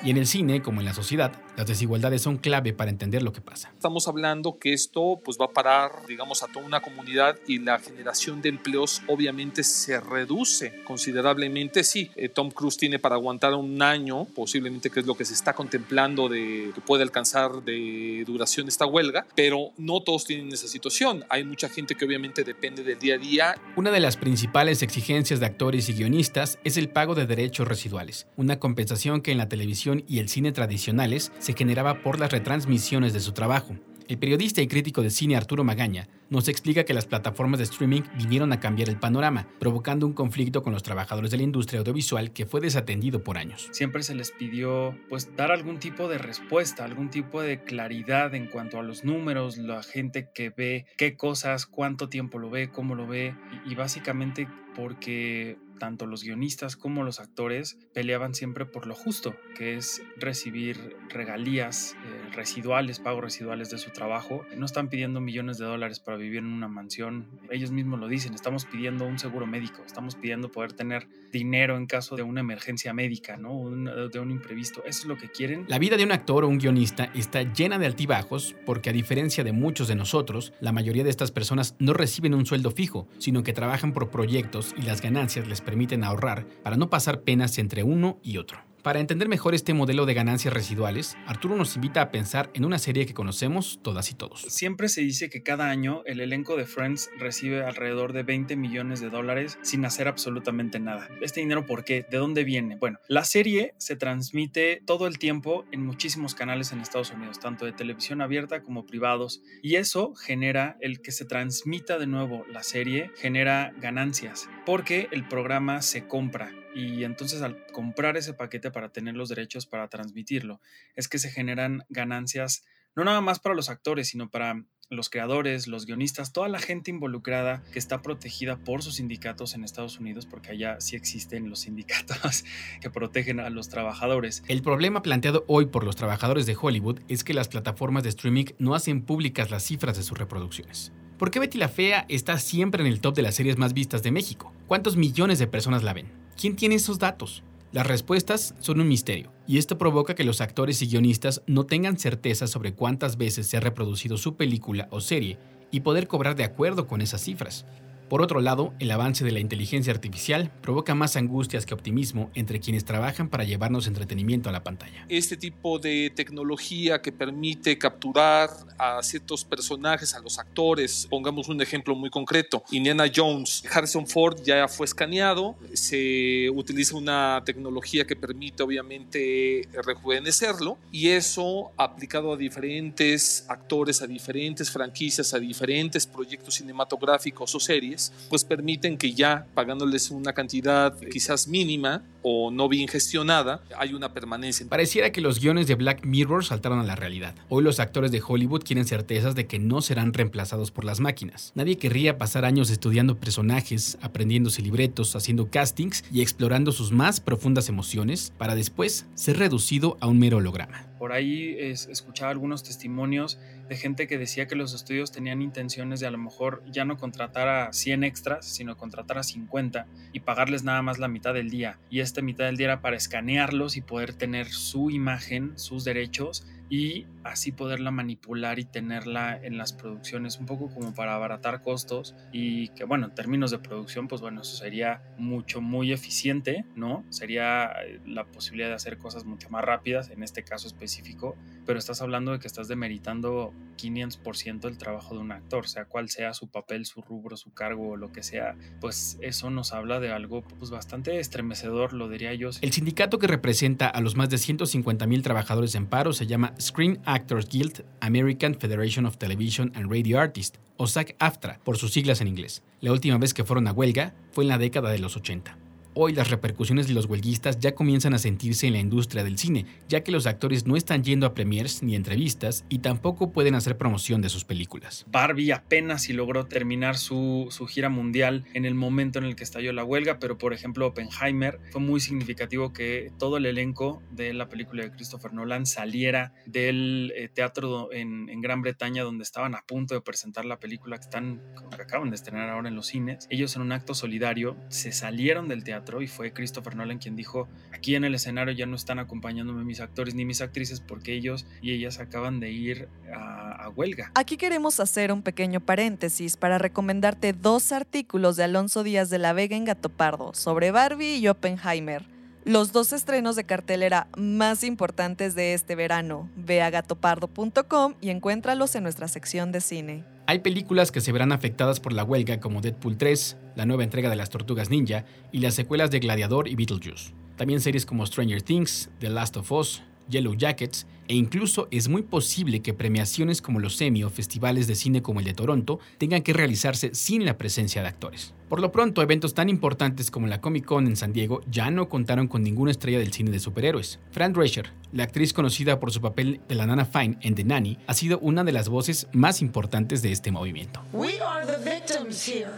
Y 0.06 0.10
en 0.10 0.18
el 0.18 0.28
cine, 0.28 0.62
como 0.62 0.82
en 0.82 0.86
la 0.86 0.94
sociedad, 0.94 1.32
las 1.56 1.66
desigualdades 1.66 2.22
son 2.22 2.38
clave 2.38 2.74
para 2.74 2.92
entender 2.92 3.24
lo 3.24 3.32
que 3.32 3.40
pasa. 3.40 3.72
Estamos 3.74 4.10
hablando 4.10 4.58
que 4.60 4.74
esto 4.74 5.22
pues, 5.24 5.38
va 5.40 5.46
a 5.46 5.52
parar, 5.52 5.92
digamos, 6.10 6.44
a 6.44 6.48
toda 6.48 6.66
una 6.66 6.82
comunidad 6.82 7.38
y 7.48 7.60
la 7.60 7.80
generación 7.80 8.42
de 8.42 8.50
empleos 8.50 9.02
obviamente 9.08 9.64
se 9.64 10.02
reduce 10.02 10.74
considerablemente. 10.84 11.86
Sí, 11.86 12.12
eh, 12.18 12.28
Tom 12.28 12.52
Cruise 12.52 12.76
tiene 12.76 13.00
para 13.00 13.16
aguantar 13.16 13.54
un 13.54 13.82
año, 13.82 14.26
posiblemente 14.26 14.90
que 14.90 15.00
es 15.00 15.06
lo 15.06 15.16
que 15.16 15.24
se 15.24 15.34
está 15.34 15.54
contemplando 15.54 16.28
de 16.28 16.72
que 16.76 16.82
puede 16.82 17.04
alcanzar 17.04 17.64
de 17.64 18.26
duración 18.28 18.68
esta 18.68 18.86
huelga, 18.86 19.26
pero 19.36 19.72
no 19.78 20.02
todos 20.02 20.26
tienen 20.26 20.52
esa 20.52 20.68
situación. 20.68 21.24
Hay 21.30 21.46
mucha 21.46 21.70
gente 21.70 21.96
que 21.96 22.04
obviamente 22.04 22.44
depende 22.44 22.84
del 22.84 23.00
día 23.00 23.16
a 23.16 23.18
día. 23.18 23.56
Una 23.78 23.92
de 23.92 24.02
las 24.02 24.18
principales 24.18 24.82
exigencias 24.82 25.40
de 25.40 25.46
actores 25.46 25.88
y 25.88 25.94
guionistas 25.94 26.60
es 26.66 26.76
el 26.76 26.90
pago 26.90 27.16
de 27.16 27.26
derechos 27.26 27.68
residuales, 27.68 28.28
una 28.36 28.60
compensación 28.60 29.22
que 29.22 29.32
en 29.32 29.38
la 29.38 29.48
televisión 29.48 29.93
y 30.08 30.20
el 30.20 30.30
cine 30.30 30.52
tradicionales 30.52 31.32
se 31.40 31.54
generaba 31.54 32.02
por 32.02 32.20
las 32.20 32.32
retransmisiones 32.32 33.14
de 33.14 33.20
su 33.20 33.34
trabajo. 33.34 33.76
El 34.08 34.18
periodista 34.18 34.62
y 34.62 34.68
crítico 34.68 35.02
de 35.02 35.10
cine 35.10 35.38
Arturo 35.38 35.64
Magaña 35.64 36.10
nos 36.30 36.50
explica 36.50 36.84
que 36.84 36.94
las 36.94 37.06
plataformas 37.06 37.60
de 37.60 37.64
streaming 37.64 38.02
vinieron 38.18 38.52
a 38.52 38.60
cambiar 38.60 38.90
el 38.90 39.00
panorama, 39.00 39.48
provocando 39.60 40.06
un 40.06 40.14
conflicto 40.14 40.62
con 40.62 40.74
los 40.74 40.84
trabajadores 40.84 41.32
de 41.32 41.38
la 41.38 41.44
industria 41.44 41.80
audiovisual 41.80 42.34
que 42.34 42.46
fue 42.46 42.60
desatendido 42.60 43.24
por 43.24 43.38
años. 43.38 43.70
Siempre 43.72 44.04
se 44.04 44.16
les 44.16 44.32
pidió 44.32 44.98
pues 45.08 45.36
dar 45.38 45.52
algún 45.52 45.80
tipo 45.80 46.10
de 46.10 46.18
respuesta, 46.18 46.84
algún 46.84 47.10
tipo 47.10 47.42
de 47.42 47.64
claridad 47.64 48.36
en 48.36 48.48
cuanto 48.48 48.78
a 48.78 48.84
los 48.84 49.06
números, 49.06 49.58
la 49.58 49.84
gente 49.84 50.30
que 50.36 50.50
ve 50.50 50.86
qué 50.98 51.16
cosas, 51.16 51.66
cuánto 51.66 52.10
tiempo 52.10 52.40
lo 52.40 52.50
ve, 52.50 52.70
cómo 52.70 52.96
lo 52.96 53.08
ve 53.08 53.36
y, 53.66 53.72
y 53.72 53.76
básicamente 53.76 54.50
porque 54.76 55.58
tanto 55.80 56.06
los 56.06 56.24
guionistas 56.24 56.76
como 56.76 57.04
los 57.04 57.20
actores 57.20 57.78
peleaban 57.94 58.34
siempre 58.34 58.66
por 58.66 58.88
lo 58.88 58.96
justo, 58.96 59.36
que 59.56 59.76
es 59.76 60.02
recibir 60.18 60.96
regalías 61.10 61.94
eh, 61.94 62.34
residuales, 62.34 63.00
pagos 63.00 63.24
residuales 63.24 63.70
de 63.70 63.78
su 63.78 63.92
trabajo. 63.92 64.46
No 64.58 64.66
están 64.66 64.90
pidiendo 64.90 65.22
millones 65.22 65.58
de 65.58 65.66
dólares 65.66 66.00
para 66.00 66.18
vivir 66.18 66.40
en 66.40 66.48
una 66.48 66.68
mansión, 66.68 67.28
ellos 67.50 67.72
mismos 67.72 68.00
lo 68.00 68.08
dicen, 68.08 68.34
estamos 68.34 68.66
pidiendo 68.66 69.06
un 69.06 69.20
seguro 69.20 69.46
médico, 69.46 69.84
estamos 69.86 70.16
pidiendo 70.16 70.52
poder 70.52 70.74
tener 70.74 71.08
dinero 71.32 71.78
en 71.78 71.88
caso 71.88 72.16
de 72.16 72.24
una 72.24 72.42
emergencia 72.42 72.94
médica, 72.94 73.38
¿no? 73.38 73.70
De 74.10 74.20
un 74.20 74.32
imprevisto. 74.32 74.84
Eso 74.86 75.02
es 75.02 75.06
lo 75.06 75.18
que 75.18 75.30
quieren. 75.30 75.66
La 75.68 75.80
vida 75.80 75.98
de 75.98 76.04
un 76.04 76.12
actor 76.12 76.44
o 76.44 76.48
un 76.48 76.60
guionista 76.60 77.10
está 77.16 77.42
llena 77.42 77.80
de 77.80 77.88
altibajos 77.88 78.56
porque 78.66 78.92
a 78.92 78.94
diferencia 78.94 79.44
de 79.44 79.52
muchos 79.52 79.88
de 79.88 79.96
nosotros, 79.96 80.54
la 80.62 80.72
mayoría 80.72 81.04
de 81.04 81.10
estas 81.10 81.32
personas 81.32 81.76
no 81.80 81.94
reciben 81.94 82.34
un 82.34 82.46
sueldo 82.46 82.72
fijo, 82.72 83.08
sino 83.18 83.44
que 83.44 83.54
trabajan 83.54 83.94
por 83.94 84.10
proyectos 84.10 84.76
y 84.78 84.84
las 84.84 85.02
ganancias 85.02 85.48
les 85.48 85.62
permiten 85.64 86.04
ahorrar 86.04 86.46
para 86.64 86.78
no 86.78 86.90
pasar 86.90 87.22
penas 87.22 87.58
entre 87.58 87.84
uno 87.84 88.20
y 88.24 88.38
otro. 88.38 88.60
Para 88.84 89.00
entender 89.00 89.30
mejor 89.30 89.56
este 89.56 89.74
modelo 89.74 90.06
de 90.06 90.14
ganancias 90.14 90.54
residuales, 90.54 91.16
Arturo 91.26 91.56
nos 91.56 91.78
invita 91.78 92.02
a 92.02 92.12
pensar 92.12 92.50
en 92.54 92.66
una 92.66 92.78
serie 92.78 93.06
que 93.06 93.14
conocemos 93.14 93.80
todas 93.82 94.12
y 94.12 94.14
todos. 94.14 94.42
Siempre 94.42 94.90
se 94.90 95.00
dice 95.00 95.30
que 95.30 95.42
cada 95.42 95.70
año 95.70 96.02
el 96.06 96.20
elenco 96.20 96.58
de 96.58 96.66
Friends 96.66 97.10
recibe 97.18 97.64
alrededor 97.64 98.12
de 98.12 98.24
20 98.24 98.58
millones 98.58 99.00
de 99.00 99.10
dólares 99.10 99.58
sin 99.62 99.86
hacer 99.86 100.10
absolutamente 100.10 100.82
nada. 100.82 101.08
¿Este 101.22 101.40
dinero 101.40 101.66
por 101.66 101.86
qué? 101.86 102.06
¿De 102.12 102.18
dónde 102.18 102.44
viene? 102.44 102.76
Bueno, 102.76 103.00
la 103.08 103.24
serie 103.24 103.74
se 103.78 103.96
transmite 103.96 104.82
todo 104.86 105.08
el 105.08 105.18
tiempo 105.18 105.64
en 105.72 105.86
muchísimos 105.86 106.36
canales 106.36 106.74
en 106.74 106.82
Estados 106.82 107.12
Unidos, 107.12 107.40
tanto 107.40 107.64
de 107.64 107.72
televisión 107.72 108.22
abierta 108.22 108.64
como 108.64 108.86
privados, 108.86 109.42
y 109.62 109.76
eso 109.76 110.14
genera 110.16 110.76
el 110.82 111.00
que 111.00 111.14
se 111.14 111.24
transmita 111.24 111.98
de 112.00 112.08
nuevo 112.08 112.46
la 112.52 112.64
serie, 112.64 113.12
genera 113.16 113.74
ganancias, 113.80 114.50
porque 114.66 115.08
el 115.14 115.26
programa 115.26 115.82
se 115.82 116.06
compra 116.06 116.52
y 116.76 117.04
entonces 117.04 117.42
al 117.42 117.66
comprar 117.68 118.18
ese 118.18 118.34
paquete 118.34 118.72
para 118.72 118.90
tener 118.90 119.16
los 119.16 119.30
derechos 119.30 119.66
para 119.66 119.88
transmitirlo, 119.88 120.62
es 120.96 121.08
que 121.08 121.20
se 121.20 121.30
generan 121.30 121.84
ganancias 121.90 122.64
no 122.96 123.04
nada 123.04 123.22
más 123.22 123.40
para 123.40 123.56
los 123.56 123.70
actores, 123.70 124.10
sino 124.10 124.30
para 124.30 124.64
los 124.90 125.10
creadores, 125.10 125.68
los 125.68 125.86
guionistas, 125.86 126.34
toda 126.34 126.48
la 126.48 126.60
gente 126.60 126.92
involucrada 126.92 127.64
que 127.72 127.80
está 127.80 128.02
protegida 128.02 128.58
por 128.58 128.84
sus 128.84 128.96
sindicatos 128.96 129.56
en 129.56 129.64
Estados 129.64 130.00
Unidos, 130.00 130.28
porque 130.28 130.52
allá 130.52 130.80
sí 130.80 130.96
existen 130.96 131.50
los 131.50 131.62
sindicatos 131.62 132.46
que 132.82 132.90
protegen 132.90 133.40
a 133.40 133.50
los 133.50 133.70
trabajadores. 133.70 134.44
El 134.48 134.62
problema 134.62 135.02
planteado 135.02 135.46
hoy 135.48 135.66
por 135.66 135.84
los 135.84 135.96
trabajadores 135.96 136.46
de 136.46 136.56
Hollywood 136.60 137.00
es 137.08 137.24
que 137.24 137.34
las 137.34 137.48
plataformas 137.48 138.04
de 138.04 138.10
streaming 138.10 138.46
no 138.60 138.76
hacen 138.76 139.02
públicas 139.02 139.50
las 139.50 139.64
cifras 139.64 139.98
de 139.98 140.04
sus 140.04 140.18
reproducciones. 140.18 140.92
¿Por 141.18 141.32
qué 141.32 141.40
Betty 141.40 141.58
la 141.58 141.70
Fea 141.70 142.06
está 142.10 142.38
siempre 142.38 142.82
en 142.82 142.88
el 142.88 143.00
top 143.00 143.16
de 143.16 143.22
las 143.22 143.36
series 143.36 143.58
más 143.58 143.74
vistas 143.74 144.04
de 144.04 144.12
México? 144.12 144.54
¿Cuántos 144.68 144.98
millones 144.98 145.40
de 145.40 145.48
personas 145.48 145.82
la 145.82 145.94
ven? 145.94 146.23
¿Quién 146.40 146.56
tiene 146.56 146.76
esos 146.76 147.00
datos? 147.00 147.44
Las 147.72 147.88
respuestas 147.88 148.54
son 148.60 148.82
un 148.82 148.88
misterio, 148.88 149.32
y 149.48 149.58
esto 149.58 149.78
provoca 149.78 150.14
que 150.14 150.24
los 150.24 150.42
actores 150.42 150.82
y 150.82 150.88
guionistas 150.88 151.42
no 151.48 151.66
tengan 151.66 151.98
certeza 151.98 152.48
sobre 152.48 152.74
cuántas 152.74 153.18
veces 153.18 153.48
se 153.48 153.58
ha 153.58 153.62
reproducido 153.62 154.18
su 154.18 154.36
película 154.36 154.88
o 154.92 155.02
serie 155.02 155.38
y 155.72 155.80
poder 155.80 156.08
cobrar 156.08 156.36
de 156.36 156.44
acuerdo 156.44 156.86
con 156.88 157.02
esas 157.02 157.22
cifras. 157.22 157.66
Por 158.10 158.22
otro 158.22 158.42
lado, 158.42 158.74
el 158.80 158.92
avance 158.92 159.24
de 159.24 159.32
la 159.32 159.40
inteligencia 159.40 159.94
artificial 159.94 160.52
provoca 160.62 160.96
más 160.96 161.16
angustias 161.16 161.66
que 161.66 161.74
optimismo 161.74 162.30
entre 162.36 162.60
quienes 162.60 162.86
trabajan 162.86 163.30
para 163.30 163.44
llevarnos 163.44 163.88
entretenimiento 163.88 164.50
a 164.50 164.52
la 164.52 164.64
pantalla. 164.64 165.06
Este 165.10 165.38
tipo 165.38 165.80
de 165.80 166.12
tecnología 166.16 167.02
que 167.02 167.12
permite 167.12 167.78
capturar 167.78 168.50
a 168.78 169.02
ciertos 169.02 169.46
personajes, 169.46 170.14
a 170.14 170.20
los 170.20 170.40
actores, 170.40 171.08
pongamos 171.10 171.50
un 171.50 171.62
ejemplo 171.62 171.96
muy 171.96 172.10
concreto, 172.10 172.64
Indiana 172.72 173.06
Jones, 173.14 173.64
Harrison 173.72 174.08
Ford 174.08 174.42
ya 174.44 174.68
fue 174.68 174.86
escaneado, 174.86 175.56
se 175.74 176.50
utiliza 176.50 176.96
una 176.96 177.42
tecnología 177.46 178.06
que 178.06 178.16
permite 178.16 178.64
obviamente 178.64 179.68
rejuvenecerlo 179.84 180.78
y 180.92 181.10
eso 181.10 181.72
aplicado 181.78 182.34
a 182.34 182.38
diferentes 182.38 183.46
actores, 183.48 184.02
a 184.02 184.08
diferentes 184.08 184.70
franquicias, 184.70 185.34
a 185.34 185.40
diferentes 185.40 186.06
proyectos 186.06 186.56
cinematográficos 186.56 187.54
o 187.56 187.60
series, 187.60 187.93
pues 188.30 188.44
permiten 188.44 188.98
que 188.98 189.14
ya 189.14 189.46
pagándoles 189.54 190.12
una 190.12 190.34
cantidad 190.34 190.98
quizás 191.12 191.48
mínima 191.48 192.04
o 192.24 192.52
no 192.52 192.70
bien 192.70 192.88
gestionada, 192.88 193.62
hay 193.78 193.94
una 193.94 194.14
permanencia. 194.14 194.66
Pareciera 194.70 195.12
que 195.12 195.22
los 195.22 195.40
guiones 195.40 195.68
de 195.68 195.76
Black 195.76 196.06
Mirror 196.06 196.46
saltaron 196.46 196.80
a 196.80 196.84
la 196.84 196.96
realidad. 196.96 197.36
Hoy 197.50 197.64
los 197.64 197.80
actores 197.80 198.12
de 198.12 198.22
Hollywood 198.26 198.64
quieren 198.64 198.86
certezas 198.86 199.36
de 199.36 199.46
que 199.46 199.60
no 199.60 199.82
serán 199.82 200.14
reemplazados 200.14 200.72
por 200.72 200.86
las 200.86 201.00
máquinas. 201.00 201.52
Nadie 201.56 201.78
querría 201.78 202.18
pasar 202.18 202.46
años 202.46 202.70
estudiando 202.70 203.20
personajes, 203.20 203.98
aprendiéndose 204.02 204.62
libretos, 204.62 205.16
haciendo 205.16 205.50
castings 205.50 206.04
y 206.12 206.22
explorando 206.22 206.72
sus 206.72 206.92
más 206.92 207.20
profundas 207.20 207.70
emociones 207.70 208.34
para 208.38 208.56
después 208.56 209.06
ser 209.16 209.38
reducido 209.38 209.98
a 210.00 210.08
un 210.08 210.20
mero 210.20 210.38
holograma. 210.38 210.93
Por 211.04 211.12
ahí 211.12 211.58
es, 211.60 211.90
escuchaba 211.90 212.32
algunos 212.32 212.64
testimonios 212.64 213.38
de 213.68 213.76
gente 213.76 214.08
que 214.08 214.18
decía 214.18 214.48
que 214.48 214.56
los 214.56 214.74
estudios 214.74 215.12
tenían 215.12 215.42
intenciones 215.42 216.00
de 216.00 216.08
a 216.08 216.12
lo 216.12 216.18
mejor 216.18 216.64
ya 216.72 216.86
no 216.86 216.96
contratar 216.96 217.50
a 217.50 217.74
100 217.74 218.06
extras, 218.06 218.46
sino 218.46 218.78
contratar 218.78 219.18
a 219.18 219.24
50 219.24 219.86
y 220.14 220.22
pagarles 220.22 220.64
nada 220.64 220.82
más 220.82 221.00
la 221.00 221.10
mitad 221.10 221.34
del 221.34 221.50
día. 221.50 221.78
Y 221.90 222.00
esta 222.00 222.22
mitad 222.22 222.46
del 222.46 222.56
día 222.56 222.68
era 222.68 222.82
para 222.82 222.96
escanearlos 222.96 223.76
y 223.76 223.82
poder 223.82 224.14
tener 224.14 224.48
su 224.48 224.92
imagen, 224.92 225.60
sus 225.60 225.84
derechos 225.84 226.48
y 226.70 227.06
así 227.24 227.52
poderla 227.52 227.92
manipular 227.92 228.60
y 228.60 228.66
tenerla 228.66 229.40
en 229.42 229.58
las 229.58 229.74
producciones 229.74 230.40
un 230.40 230.46
poco 230.46 230.70
como 230.70 230.94
para 230.94 231.16
abaratar 231.16 231.62
costos 231.62 232.16
y 232.32 232.70
que 232.70 232.84
bueno, 232.84 233.06
en 233.08 233.16
términos 233.16 233.52
de 233.52 233.60
producción, 233.60 234.08
pues 234.08 234.22
bueno, 234.22 234.42
eso 234.42 234.56
sería 234.56 235.02
mucho, 235.18 235.62
muy 235.62 235.92
eficiente, 235.92 236.66
¿no? 236.76 237.04
Sería 237.10 237.72
eh, 237.86 238.00
la 238.06 238.26
posibilidad 238.26 238.70
de 238.70 238.76
hacer 238.76 238.98
cosas 238.98 239.26
mucho 239.26 239.50
más 239.50 239.64
rápidas, 239.64 240.10
en 240.10 240.24
este 240.24 240.44
caso 240.44 240.68
específico, 240.68 241.36
pero 241.66 241.80
estás 241.80 242.02
hablando 242.02 242.32
de 242.32 242.40
que 242.40 242.48
estás 242.48 242.68
demeritando 242.68 243.54
500% 243.78 244.68
el 244.68 244.78
trabajo 244.78 245.16
de 245.16 245.22
un 245.22 245.32
actor, 245.32 245.68
sea 245.68 245.86
cual 245.86 246.10
sea 246.10 246.34
su 246.34 246.48
papel, 246.48 246.86
su 246.86 247.02
rubro, 247.02 247.38
su 247.38 247.54
cargo 247.54 247.90
o 247.90 247.96
lo 247.96 248.12
que 248.12 248.24
sea, 248.24 248.56
pues 248.80 249.18
eso 249.22 249.50
nos 249.50 249.74
habla 249.74 250.00
de 250.00 250.12
algo 250.12 250.42
pues 250.42 250.72
bastante 250.72 251.20
estremecedor, 251.20 251.94
lo 251.94 252.10
diría 252.10 252.34
yo. 252.34 252.50
El 252.62 252.72
sindicato 252.72 253.20
que 253.20 253.28
representa 253.28 253.88
a 253.88 254.02
los 254.02 254.16
más 254.16 254.30
de 254.30 254.38
150 254.38 255.08
mil 255.08 255.22
trabajadores 255.22 255.76
en 255.76 255.88
paro 255.88 256.14
se 256.14 256.28
llama 256.28 256.54
Screen 256.60 257.02
Actors 257.06 257.50
Guild 257.50 257.86
American 258.02 258.56
Federation 258.56 259.06
of 259.06 259.18
Television 259.18 259.72
and 259.76 259.92
Radio 259.92 260.20
Artists, 260.20 260.60
o 260.78 260.88
SAG-AFTRA, 260.88 261.60
por 261.64 261.78
sus 261.78 261.94
siglas 261.94 262.22
en 262.22 262.28
inglés. 262.28 262.64
La 262.82 262.92
última 262.92 263.18
vez 263.18 263.34
que 263.34 263.44
fueron 263.44 263.68
a 263.68 263.72
huelga 263.72 264.16
fue 264.32 264.44
en 264.44 264.50
la 264.50 264.58
década 264.58 264.90
de 264.90 265.00
los 265.00 265.16
80. 265.16 265.63
Hoy 265.96 266.14
las 266.14 266.32
repercusiones 266.32 266.88
de 266.88 266.96
los 266.96 267.06
huelguistas 267.06 267.60
ya 267.60 267.76
comienzan 267.76 268.16
a 268.16 268.18
sentirse 268.18 268.66
en 268.66 268.74
la 268.74 268.80
industria 268.80 269.24
del 269.24 269.38
cine, 269.38 269.68
ya 269.88 270.04
que 270.04 270.12
los 270.12 270.26
actores 270.26 270.66
no 270.66 270.76
están 270.76 271.04
yendo 271.04 271.28
a 271.28 271.36
premiers 271.36 271.84
ni 271.84 271.96
entrevistas 271.96 272.66
y 272.68 272.80
tampoco 272.80 273.32
pueden 273.32 273.54
hacer 273.54 273.78
promoción 273.78 274.20
de 274.20 274.30
sus 274.30 274.44
películas. 274.44 275.06
Barbie 275.12 275.52
apenas 275.52 276.02
si 276.02 276.14
logró 276.14 276.48
terminar 276.48 276.98
su, 276.98 277.46
su 277.52 277.68
gira 277.68 277.90
mundial 277.90 278.44
en 278.56 278.66
el 278.66 278.74
momento 278.74 279.20
en 279.20 279.26
el 279.26 279.36
que 279.36 279.44
estalló 279.44 279.72
la 279.72 279.84
huelga, 279.84 280.18
pero 280.18 280.40
por 280.40 280.52
ejemplo 280.54 280.88
Oppenheimer 280.88 281.60
fue 281.72 281.80
muy 281.80 282.00
significativo 282.00 282.74
que 282.74 283.12
todo 283.20 283.38
el 283.38 283.46
elenco 283.46 284.02
de 284.10 284.34
la 284.34 284.50
película 284.50 284.82
de 284.82 284.92
Christopher 284.92 285.32
Nolan 285.32 285.68
saliera 285.68 286.34
del 286.48 287.14
eh, 287.16 287.30
teatro 287.32 287.94
en, 287.94 288.30
en, 288.30 288.42
Gran 288.42 288.64
Bretaña 288.64 289.04
donde 289.04 289.22
estaban 289.22 289.54
a 289.54 289.62
punto 289.62 289.94
de 289.94 290.02
presentar 290.02 290.44
la 290.44 290.60
película 290.60 290.98
que 290.98 291.04
están 291.04 291.40
que 291.76 291.82
acaban 291.84 292.10
de 292.10 292.16
estrenar 292.16 292.50
ahora 292.50 292.70
en 292.70 292.76
los 292.76 292.88
cines. 292.88 293.28
Ellos 293.30 293.56
en 293.56 293.62
un 293.62 293.72
acto 293.72 293.94
solidario 293.94 294.58
se 294.70 294.92
salieron 294.92 295.48
del 295.48 295.64
teatro 295.64 295.83
y 296.02 296.08
fue 296.08 296.34
Christopher 296.34 296.76
Nolan 296.76 296.98
quien 296.98 297.16
dijo, 297.16 297.48
aquí 297.74 297.96
en 297.96 298.04
el 298.04 298.16
escenario 298.16 298.54
ya 298.54 298.66
no 298.66 298.76
están 298.76 299.00
acompañándome 299.00 299.64
mis 299.64 299.80
actores 299.80 300.16
ni 300.16 300.26
mis 300.26 300.42
actrices 300.42 300.80
porque 300.80 301.14
ellos 301.14 301.46
y 301.62 301.72
ellas 301.72 302.00
acaban 302.00 302.40
de 302.40 302.52
ir 302.52 302.88
a, 303.14 303.66
a 303.66 303.70
huelga. 303.70 304.12
Aquí 304.16 304.38
queremos 304.38 304.80
hacer 304.80 305.12
un 305.12 305.22
pequeño 305.22 305.60
paréntesis 305.60 306.38
para 306.38 306.58
recomendarte 306.58 307.34
dos 307.34 307.72
artículos 307.72 308.36
de 308.36 308.46
Alonso 308.46 308.84
Díaz 308.84 309.10
de 309.10 309.20
la 309.20 309.34
Vega 309.34 309.56
en 309.56 309.66
Gato 309.66 309.90
Pardo 309.90 310.34
sobre 310.34 310.72
Barbie 310.72 311.18
y 311.18 311.28
Oppenheimer 311.28 312.14
los 312.46 312.74
dos 312.74 312.92
estrenos 312.92 313.36
de 313.36 313.46
cartelera 313.46 314.08
más 314.18 314.64
importantes 314.64 315.34
de 315.36 315.54
este 315.54 315.76
verano. 315.76 316.30
Ve 316.36 316.62
a 316.62 316.70
gatopardo.com 316.70 317.94
y 318.02 318.10
encuéntralos 318.10 318.76
en 318.76 318.84
nuestra 318.84 319.08
sección 319.08 319.52
de 319.52 319.62
cine. 319.62 320.13
Hay 320.34 320.40
películas 320.40 320.92
que 320.92 321.00
se 321.00 321.12
verán 321.12 321.32
afectadas 321.32 321.80
por 321.80 321.94
la 321.94 322.04
huelga 322.04 322.40
como 322.40 322.60
Deadpool 322.60 322.98
3, 322.98 323.38
la 323.56 323.68
nueva 323.68 323.84
entrega 323.84 324.10
de 324.10 324.16
las 324.16 324.32
Tortugas 324.32 324.72
Ninja 324.72 325.06
y 325.32 325.42
las 325.42 325.54
secuelas 325.54 325.92
de 325.92 326.00
Gladiador 326.00 326.48
y 326.48 326.56
Beetlejuice. 326.56 327.14
También 327.36 327.62
series 327.62 327.86
como 327.86 328.04
Stranger 328.04 328.42
Things, 328.42 328.90
The 328.98 329.12
Last 329.12 329.38
of 329.38 329.52
Us, 329.52 329.84
Yellow 330.10 330.36
Jackets 330.36 330.88
e 331.08 331.16
incluso 331.16 331.68
es 331.72 331.90
muy 331.90 332.02
posible 332.02 332.62
que 332.62 332.74
premiaciones 332.74 333.42
como 333.42 333.60
los 333.60 333.80
Emmy 333.82 334.04
o 334.04 334.10
festivales 334.10 334.68
de 334.68 334.76
cine 334.76 335.02
como 335.02 335.20
el 335.20 335.26
de 335.26 335.34
Toronto 335.34 335.80
tengan 335.98 336.22
que 336.22 336.34
realizarse 336.34 336.94
sin 336.94 337.26
la 337.26 337.38
presencia 337.38 337.82
de 337.82 337.90
actores. 337.90 338.34
Por 338.50 338.62
lo 338.62 338.72
pronto, 338.72 339.02
eventos 339.02 339.34
tan 339.34 339.50
importantes 339.50 340.12
como 340.12 340.28
la 340.28 340.40
Comic 340.40 340.66
Con 340.66 340.88
en 340.88 340.96
San 340.96 341.12
Diego 341.12 341.42
ya 341.50 341.72
no 341.72 341.90
contaron 341.90 342.28
con 342.28 342.44
ninguna 342.44 342.72
estrella 342.72 343.00
del 343.00 343.12
cine 343.12 343.32
de 343.32 343.40
superhéroes. 343.40 344.00
Fran 344.12 344.32
Drescher, 344.32 344.72
la 344.92 345.04
actriz 345.04 345.34
conocida 345.34 345.80
por 345.80 345.92
su 345.92 346.02
papel 346.02 346.40
de 346.48 346.56
la 346.56 346.68
Nana 346.68 346.86
Fine 346.86 347.18
en 347.22 347.36
The 347.36 347.44
Nanny, 347.44 347.80
ha 347.88 347.94
sido 347.94 348.20
una 348.20 348.44
de 348.44 348.52
las 348.52 348.70
voces 348.70 349.08
más 349.12 349.42
importantes 349.42 350.02
de 350.02 350.12
este 350.12 350.32
movimiento. 350.32 350.82
We 350.94 351.20
are 351.20 351.46
the 351.46 351.58
victims 351.58 352.28
here. 352.28 352.54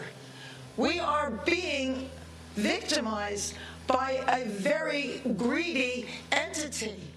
We 0.77 0.99
are 0.99 1.31
being 1.45 2.09
victimized 2.57 3.55
by 3.87 4.19
a 4.27 4.43
very 4.61 5.21
greedy 5.37 6.05
entity. 6.31 7.14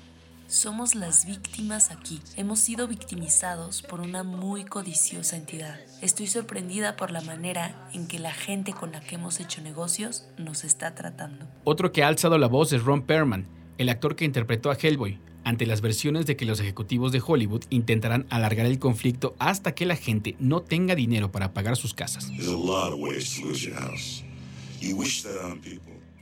Somos 0.49 0.95
las 0.95 1.27
víctimas 1.27 1.91
aquí. 1.91 2.21
Hemos 2.39 2.61
sido 2.61 2.89
victimizados 2.89 3.83
por 3.83 4.01
una 4.01 4.23
muy 4.23 4.65
codiciosa 4.65 5.37
entidad. 5.37 5.79
Estoy 6.01 6.27
sorprendida 6.27 6.97
por 6.97 7.11
la 7.11 7.21
manera 7.21 7.91
en 7.93 8.09
que 8.09 8.19
la 8.19 8.33
gente 8.33 8.73
con 8.73 8.91
la 8.91 9.01
que 9.01 9.17
hemos 9.17 9.41
hecho 9.41 9.61
negocios 9.61 10.25
nos 10.39 10.65
está 10.65 10.95
tratando. 10.95 11.47
Otro 11.65 11.93
que 11.93 12.03
ha 12.03 12.09
alzado 12.09 12.39
la 12.39 12.47
voz 12.47 12.73
es 12.73 12.83
Ron 12.83 13.03
Perlman, 13.03 13.47
el 13.77 13.91
actor 13.91 14.17
que 14.17 14.25
interpretó 14.25 14.71
a 14.71 14.75
Hellboy, 14.81 15.21
ante 15.45 15.67
las 15.67 15.83
versiones 15.83 16.25
de 16.25 16.39
que 16.39 16.47
los 16.47 16.61
ejecutivos 16.61 17.13
de 17.13 17.23
Hollywood 17.25 17.65
intentarán 17.69 18.27
alargar 18.31 18.65
el 18.65 18.79
conflicto 18.79 19.37
hasta 19.39 19.75
que 19.75 19.85
la 19.85 19.97
gente 19.97 20.35
no 20.39 20.63
tenga 20.63 20.95
dinero 20.95 21.31
para 21.31 21.53
pagar 21.53 21.77
sus 21.77 21.93
casas. 21.93 22.33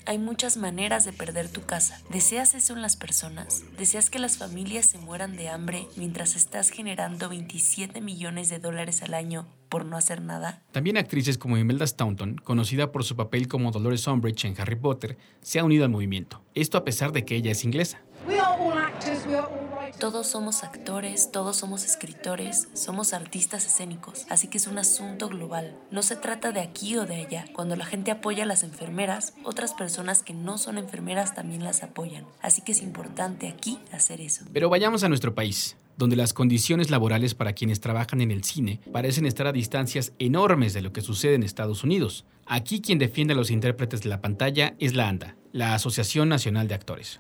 Hay 0.09 0.19
muchas 0.19 0.57
maneras 0.57 1.05
de 1.05 1.13
perder 1.13 1.49
tu 1.49 1.63
casa. 1.63 2.01
¿Deseas 2.11 2.55
eso 2.55 2.75
en 2.75 2.81
las 2.81 2.95
personas? 2.97 3.65
¿Deseas 3.77 4.09
que 4.09 4.21
las 4.21 4.39
familias 4.39 4.87
se 4.87 4.99
mueran 4.99 5.37
de 5.37 5.49
hambre 5.49 5.89
mientras 5.97 6.37
estás 6.37 6.71
generando 6.71 7.29
27 7.29 8.01
millones 8.01 8.49
de 8.49 8.61
dólares 8.61 9.03
al 9.03 9.15
año 9.15 9.49
por 9.69 9.85
no 9.85 9.97
hacer 9.97 10.23
nada? 10.23 10.63
También 10.71 10.97
actrices 10.97 11.39
como 11.39 11.59
Imelda 11.59 11.85
Staunton, 11.85 12.37
conocida 12.37 12.93
por 12.93 13.03
su 13.03 13.17
papel 13.17 13.49
como 13.49 13.73
Dolores 13.73 14.07
Umbridge 14.07 14.45
en 14.45 14.55
Harry 14.61 14.77
Potter, 14.77 15.19
se 15.43 15.59
ha 15.59 15.65
unido 15.65 15.85
al 15.85 15.91
movimiento. 15.91 16.41
Esto 16.55 16.79
a 16.79 16.85
pesar 16.85 17.11
de 17.11 17.25
que 17.25 17.35
ella 17.35 17.51
es 17.51 17.65
inglesa. 17.65 18.01
Todos 19.99 20.27
somos 20.27 20.63
actores, 20.63 21.31
todos 21.33 21.57
somos 21.57 21.85
escritores, 21.85 22.69
somos 22.75 23.13
artistas 23.13 23.67
escénicos, 23.67 24.27
así 24.29 24.49
que 24.49 24.59
es 24.59 24.67
un 24.67 24.79
asunto 24.79 25.29
global. 25.29 25.77
No 25.91 26.03
se 26.03 26.17
trata 26.17 26.53
de 26.53 26.61
aquí 26.61 26.97
o 26.97 27.07
de 27.07 27.17
allá. 27.17 27.45
Cuando 27.53 27.77
la 27.77 27.87
gente 27.87 28.11
apoya 28.11 28.45
a 28.45 28.47
las 28.47 28.63
enfermeras, 28.63 29.35
otras 29.45 29.75
personas 29.75 30.23
que 30.23 30.35
no 30.35 30.59
son 30.59 30.79
enfermeras 30.79 31.35
también 31.35 31.65
las 31.65 31.83
apoyan. 31.83 32.27
Así 32.43 32.63
que 32.63 32.73
es 32.73 32.83
importante 32.83 33.49
aquí 33.49 33.79
hacer 33.93 34.21
eso. 34.21 34.45
Pero 34.53 34.69
vayamos 34.69 35.03
a 35.05 35.09
nuestro 35.09 35.35
país 35.35 35.77
donde 35.97 36.17
las 36.17 36.33
condiciones 36.33 36.91
laborales 36.91 37.35
para 37.35 37.55
quienes 37.55 37.81
trabajan 37.81 38.21
en 38.21 38.31
el 38.31 38.45
cine 38.45 38.81
parecen 38.93 39.27
estar 39.27 39.47
a 39.47 39.53
distancias 39.53 40.13
enormes 40.19 40.75
de 40.75 40.83
lo 40.83 40.93
que 40.93 41.01
sucede 41.01 41.35
en 41.35 41.43
Estados 41.43 41.85
Unidos. 41.85 42.27
Aquí 42.45 42.81
quien 42.81 42.99
defiende 42.99 43.33
a 43.33 43.37
los 43.37 43.51
intérpretes 43.51 44.03
de 44.03 44.11
la 44.11 44.21
pantalla 44.21 44.75
es 44.79 44.95
la 44.95 45.09
ANDA, 45.09 45.37
la 45.53 45.75
Asociación 45.75 46.29
Nacional 46.29 46.69
de 46.69 46.75
Actores. 46.75 47.19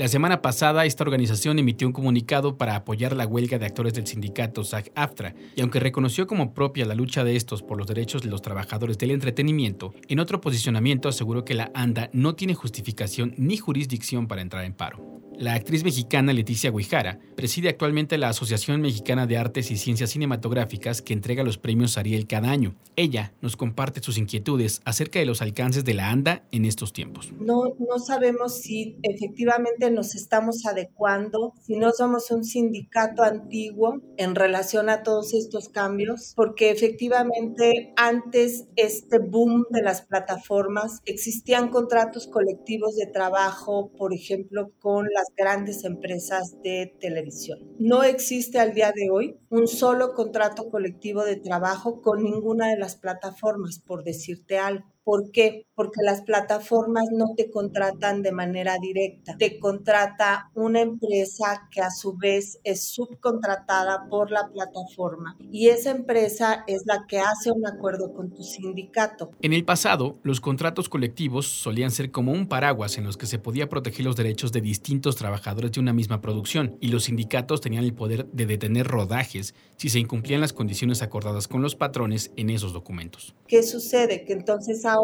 La 0.00 0.08
semana 0.08 0.40
pasada, 0.40 0.86
esta 0.86 1.04
organización 1.04 1.58
emitió 1.58 1.86
un 1.86 1.92
comunicado 1.92 2.56
para 2.56 2.74
apoyar 2.74 3.14
la 3.14 3.26
huelga 3.26 3.58
de 3.58 3.66
actores 3.66 3.92
del 3.92 4.06
sindicato 4.06 4.64
SAG-AFTRA, 4.64 5.34
y 5.54 5.60
aunque 5.60 5.78
reconoció 5.78 6.26
como 6.26 6.54
propia 6.54 6.86
la 6.86 6.94
lucha 6.94 7.22
de 7.22 7.36
estos 7.36 7.62
por 7.62 7.76
los 7.76 7.86
derechos 7.86 8.22
de 8.22 8.30
los 8.30 8.40
trabajadores 8.40 8.96
del 8.96 9.10
entretenimiento, 9.10 9.92
en 10.08 10.18
otro 10.18 10.40
posicionamiento 10.40 11.10
aseguró 11.10 11.44
que 11.44 11.52
la 11.52 11.70
ANDA 11.74 12.08
no 12.14 12.34
tiene 12.34 12.54
justificación 12.54 13.34
ni 13.36 13.58
jurisdicción 13.58 14.26
para 14.26 14.40
entrar 14.40 14.64
en 14.64 14.72
paro. 14.72 15.20
La 15.40 15.54
actriz 15.54 15.84
mexicana 15.84 16.34
Leticia 16.34 16.70
Guijara 16.70 17.18
preside 17.34 17.70
actualmente 17.70 18.18
la 18.18 18.28
Asociación 18.28 18.82
Mexicana 18.82 19.26
de 19.26 19.38
Artes 19.38 19.70
y 19.70 19.78
Ciencias 19.78 20.10
Cinematográficas 20.10 21.00
que 21.00 21.14
entrega 21.14 21.42
los 21.42 21.56
premios 21.56 21.96
Ariel 21.96 22.26
cada 22.26 22.50
año. 22.50 22.74
Ella 22.94 23.32
nos 23.40 23.56
comparte 23.56 24.02
sus 24.02 24.18
inquietudes 24.18 24.82
acerca 24.84 25.18
de 25.18 25.24
los 25.24 25.40
alcances 25.40 25.82
de 25.86 25.94
la 25.94 26.10
ANDA 26.10 26.44
en 26.52 26.66
estos 26.66 26.92
tiempos. 26.92 27.32
No, 27.40 27.74
no 27.78 27.98
sabemos 27.98 28.58
si 28.60 28.98
efectivamente 29.02 29.89
nos 29.90 30.14
estamos 30.14 30.66
adecuando, 30.66 31.54
si 31.60 31.76
no 31.76 31.92
somos 31.92 32.30
un 32.30 32.44
sindicato 32.44 33.22
antiguo 33.22 34.00
en 34.16 34.34
relación 34.34 34.88
a 34.88 35.02
todos 35.02 35.34
estos 35.34 35.68
cambios, 35.68 36.32
porque 36.36 36.70
efectivamente 36.70 37.92
antes 37.96 38.66
este 38.76 39.18
boom 39.18 39.66
de 39.70 39.82
las 39.82 40.02
plataformas 40.02 41.00
existían 41.04 41.68
contratos 41.68 42.26
colectivos 42.26 42.96
de 42.96 43.06
trabajo, 43.06 43.90
por 43.96 44.14
ejemplo, 44.14 44.70
con 44.78 45.06
las 45.12 45.26
grandes 45.36 45.84
empresas 45.84 46.56
de 46.62 46.94
televisión. 47.00 47.58
No 47.78 48.02
existe 48.02 48.58
al 48.58 48.74
día 48.74 48.92
de 48.94 49.10
hoy 49.10 49.38
un 49.48 49.66
solo 49.66 50.14
contrato 50.14 50.70
colectivo 50.70 51.24
de 51.24 51.36
trabajo 51.36 52.00
con 52.02 52.22
ninguna 52.22 52.68
de 52.68 52.78
las 52.78 52.96
plataformas, 52.96 53.78
por 53.78 54.04
decirte 54.04 54.58
algo. 54.58 54.86
¿Por 55.10 55.32
qué? 55.32 55.66
Porque 55.74 56.02
las 56.04 56.22
plataformas 56.22 57.08
no 57.10 57.34
te 57.36 57.50
contratan 57.50 58.22
de 58.22 58.30
manera 58.30 58.76
directa, 58.80 59.34
te 59.36 59.58
contrata 59.58 60.48
una 60.54 60.82
empresa 60.82 61.66
que 61.72 61.80
a 61.80 61.90
su 61.90 62.16
vez 62.16 62.60
es 62.62 62.84
subcontratada 62.84 64.06
por 64.08 64.30
la 64.30 64.48
plataforma 64.52 65.36
y 65.50 65.66
esa 65.68 65.90
empresa 65.90 66.62
es 66.68 66.84
la 66.86 67.06
que 67.08 67.18
hace 67.18 67.50
un 67.50 67.66
acuerdo 67.66 68.12
con 68.12 68.30
tu 68.30 68.44
sindicato. 68.44 69.32
En 69.42 69.52
el 69.52 69.64
pasado, 69.64 70.20
los 70.22 70.40
contratos 70.40 70.88
colectivos 70.88 71.48
solían 71.48 71.90
ser 71.90 72.12
como 72.12 72.30
un 72.30 72.46
paraguas 72.46 72.96
en 72.96 73.04
los 73.04 73.16
que 73.16 73.26
se 73.26 73.40
podía 73.40 73.68
proteger 73.68 74.04
los 74.04 74.14
derechos 74.14 74.52
de 74.52 74.60
distintos 74.60 75.16
trabajadores 75.16 75.72
de 75.72 75.80
una 75.80 75.92
misma 75.92 76.20
producción 76.20 76.76
y 76.80 76.86
los 76.86 77.04
sindicatos 77.04 77.60
tenían 77.60 77.82
el 77.82 77.94
poder 77.94 78.26
de 78.26 78.46
detener 78.46 78.86
rodajes 78.86 79.56
si 79.76 79.88
se 79.88 79.98
incumplían 79.98 80.40
las 80.40 80.52
condiciones 80.52 81.02
acordadas 81.02 81.48
con 81.48 81.62
los 81.62 81.74
patrones 81.74 82.30
en 82.36 82.50
esos 82.50 82.72
documentos. 82.72 83.34
¿Qué 83.48 83.64
sucede? 83.64 84.24
Que 84.24 84.34
entonces 84.34 84.84
ahora 84.84 84.99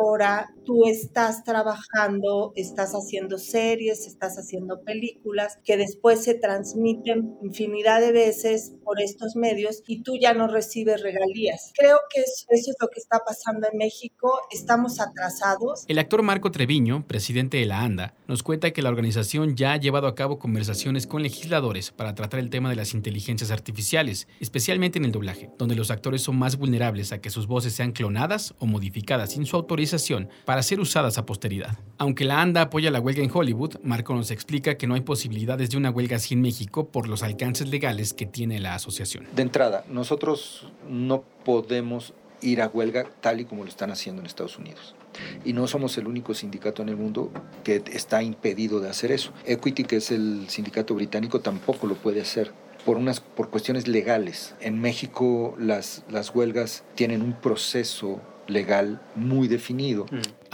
tú 0.64 0.86
estás 0.86 1.44
trabajando, 1.44 2.52
estás 2.56 2.92
haciendo 2.92 3.38
series, 3.38 4.06
estás 4.06 4.36
haciendo 4.36 4.82
películas 4.82 5.58
que 5.64 5.76
después 5.76 6.24
se 6.24 6.34
transmiten 6.34 7.36
infinidad 7.42 8.00
de 8.00 8.12
veces 8.12 8.74
por 8.84 9.00
estos 9.00 9.36
medios 9.36 9.82
y 9.86 10.02
tú 10.02 10.16
ya 10.20 10.34
no 10.34 10.48
recibes 10.48 11.02
regalías. 11.02 11.72
Creo 11.78 11.98
que 12.12 12.20
eso, 12.20 12.46
eso 12.50 12.70
es 12.70 12.76
lo 12.80 12.88
que 12.88 13.00
está 13.00 13.20
pasando 13.24 13.68
en 13.70 13.78
México. 13.78 14.40
Estamos 14.50 15.00
atrasados. 15.00 15.84
El 15.88 15.98
actor 15.98 16.22
Marco 16.22 16.50
Treviño, 16.50 17.06
presidente 17.06 17.58
de 17.58 17.66
la 17.66 17.82
ANDA, 17.82 18.14
nos 18.26 18.42
cuenta 18.42 18.72
que 18.72 18.82
la 18.82 18.88
organización 18.88 19.56
ya 19.56 19.72
ha 19.72 19.76
llevado 19.76 20.08
a 20.08 20.14
cabo 20.14 20.38
conversaciones 20.38 21.06
con 21.06 21.22
legisladores 21.22 21.92
para 21.92 22.14
tratar 22.14 22.40
el 22.40 22.50
tema 22.50 22.70
de 22.70 22.76
las 22.76 22.94
inteligencias 22.94 23.50
artificiales, 23.50 24.26
especialmente 24.40 24.98
en 24.98 25.04
el 25.04 25.12
doblaje, 25.12 25.50
donde 25.58 25.76
los 25.76 25.90
actores 25.90 26.22
son 26.22 26.36
más 26.36 26.56
vulnerables 26.56 27.12
a 27.12 27.20
que 27.20 27.30
sus 27.30 27.46
voces 27.46 27.72
sean 27.72 27.92
clonadas 27.92 28.54
o 28.58 28.66
modificadas 28.66 29.32
sin 29.32 29.46
su 29.46 29.56
autorización 29.76 30.30
para 30.46 30.62
ser 30.62 30.80
usadas 30.80 31.18
a 31.18 31.26
posteridad. 31.26 31.78
Aunque 31.98 32.24
la 32.24 32.40
ANDA 32.40 32.62
apoya 32.62 32.90
la 32.90 32.98
huelga 32.98 33.22
en 33.22 33.30
Hollywood, 33.32 33.76
Marco 33.82 34.14
nos 34.14 34.30
explica 34.30 34.76
que 34.76 34.86
no 34.86 34.94
hay 34.94 35.02
posibilidades 35.02 35.68
de 35.70 35.76
una 35.76 35.90
huelga 35.90 36.16
así 36.16 36.32
en 36.32 36.40
México 36.40 36.88
por 36.88 37.08
los 37.08 37.22
alcances 37.22 37.68
legales 37.68 38.14
que 38.14 38.24
tiene 38.24 38.58
la 38.58 38.74
asociación. 38.74 39.26
De 39.34 39.42
entrada, 39.42 39.84
nosotros 39.90 40.68
no 40.88 41.24
podemos 41.44 42.14
ir 42.40 42.62
a 42.62 42.68
huelga 42.68 43.06
tal 43.20 43.40
y 43.40 43.44
como 43.44 43.64
lo 43.64 43.68
están 43.68 43.90
haciendo 43.90 44.20
en 44.20 44.26
Estados 44.26 44.58
Unidos. 44.58 44.94
Y 45.44 45.52
no 45.52 45.66
somos 45.66 45.96
el 45.98 46.06
único 46.06 46.32
sindicato 46.32 46.82
en 46.82 46.88
el 46.88 46.96
mundo 46.96 47.30
que 47.62 47.82
está 47.92 48.22
impedido 48.22 48.80
de 48.80 48.88
hacer 48.88 49.12
eso. 49.12 49.32
Equity, 49.44 49.84
que 49.84 49.96
es 49.96 50.10
el 50.10 50.46
sindicato 50.48 50.94
británico, 50.94 51.40
tampoco 51.40 51.86
lo 51.86 51.96
puede 51.96 52.22
hacer 52.22 52.52
por, 52.86 52.96
unas, 52.96 53.20
por 53.20 53.50
cuestiones 53.50 53.88
legales. 53.88 54.54
En 54.60 54.80
México 54.80 55.54
las, 55.58 56.02
las 56.10 56.34
huelgas 56.34 56.84
tienen 56.94 57.20
un 57.20 57.34
proceso 57.34 58.20
legal 58.46 59.00
muy 59.14 59.48
definido. 59.48 60.06